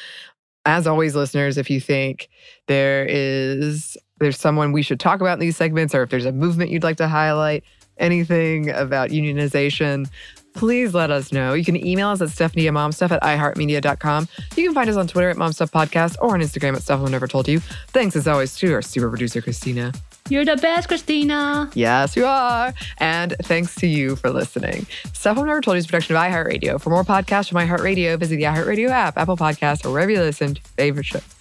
as 0.65 0.87
always, 0.87 1.15
listeners, 1.15 1.59
if 1.59 1.71
you 1.71 1.81
think 1.81 2.29
there 2.67 3.05
is 3.09 3.97
there's 4.19 4.39
someone 4.39 4.73
we 4.73 4.83
should 4.83 5.01
talk 5.01 5.21
about 5.21 5.35
in 5.35 5.41
these 5.41 5.57
segments, 5.57 5.95
or 5.95 6.03
if 6.03 6.11
there's 6.11 6.25
a 6.25 6.33
movement 6.33 6.71
you'd 6.71 6.83
like 6.83 6.97
to 6.99 7.09
highlight, 7.09 7.65
anything 7.99 8.71
about 8.71 9.11
unionization, 9.11 10.09
please 10.55 10.95
let 10.95 11.11
us 11.11 11.33
know. 11.33 11.53
You 11.53 11.65
can 11.65 11.77
email 11.87 12.09
us 12.09 12.21
at 12.23 12.31
Stephanie 12.31 12.67
at 12.67 12.75
momstuff 12.75 13.11
at 13.11 13.23
iheartmedia.com. 13.23 14.29
You 14.57 14.65
can 14.65 14.75
find 14.75 14.89
us 14.89 14.97
on 14.97 15.07
Twitter 15.07 15.29
at 15.29 15.37
momstuff 15.37 15.71
podcast 15.71 16.17
or 16.21 16.35
on 16.35 16.41
Instagram 16.41 16.75
at 16.75 16.83
stuff 16.83 17.01
I 17.01 17.11
never 17.11 17.29
told 17.29 17.47
you. 17.47 17.61
Thanks 17.89 18.17
as 18.17 18.27
always 18.27 18.57
to 18.57 18.73
our 18.73 18.83
super 18.83 19.09
producer, 19.09 19.41
Christina. 19.43 19.93
You're 20.29 20.45
the 20.45 20.57
best, 20.57 20.89
Christina. 20.89 21.71
Yes, 21.75 22.17
you 22.17 22.27
are. 22.27 22.75
And 22.99 23.37
thanks 23.43 23.77
to 23.77 23.87
you 23.87 24.17
for 24.17 24.31
listening. 24.31 24.87
Stuff 25.13 25.39
I've 25.39 25.47
Never 25.47 25.61
Told 25.61 25.77
You 25.77 25.79
is 25.79 25.85
a 25.85 25.89
production 25.89 26.17
of 26.17 26.23
iHeartRadio. 26.23 26.81
For 26.81 26.91
more 26.91 27.05
podcasts 27.05 27.49
from 27.51 27.59
iHeartRadio, 27.59 28.19
visit 28.19 28.37
the 28.37 28.45
iHeartRadio 28.45 28.89
app, 28.89 29.17
Apple 29.17 29.37
Podcasts, 29.37 29.85
or 29.85 29.93
wherever 29.93 30.11
you 30.11 30.19
listen 30.19 30.55
to 30.57 30.61
favorite 30.63 31.07
shows. 31.07 31.36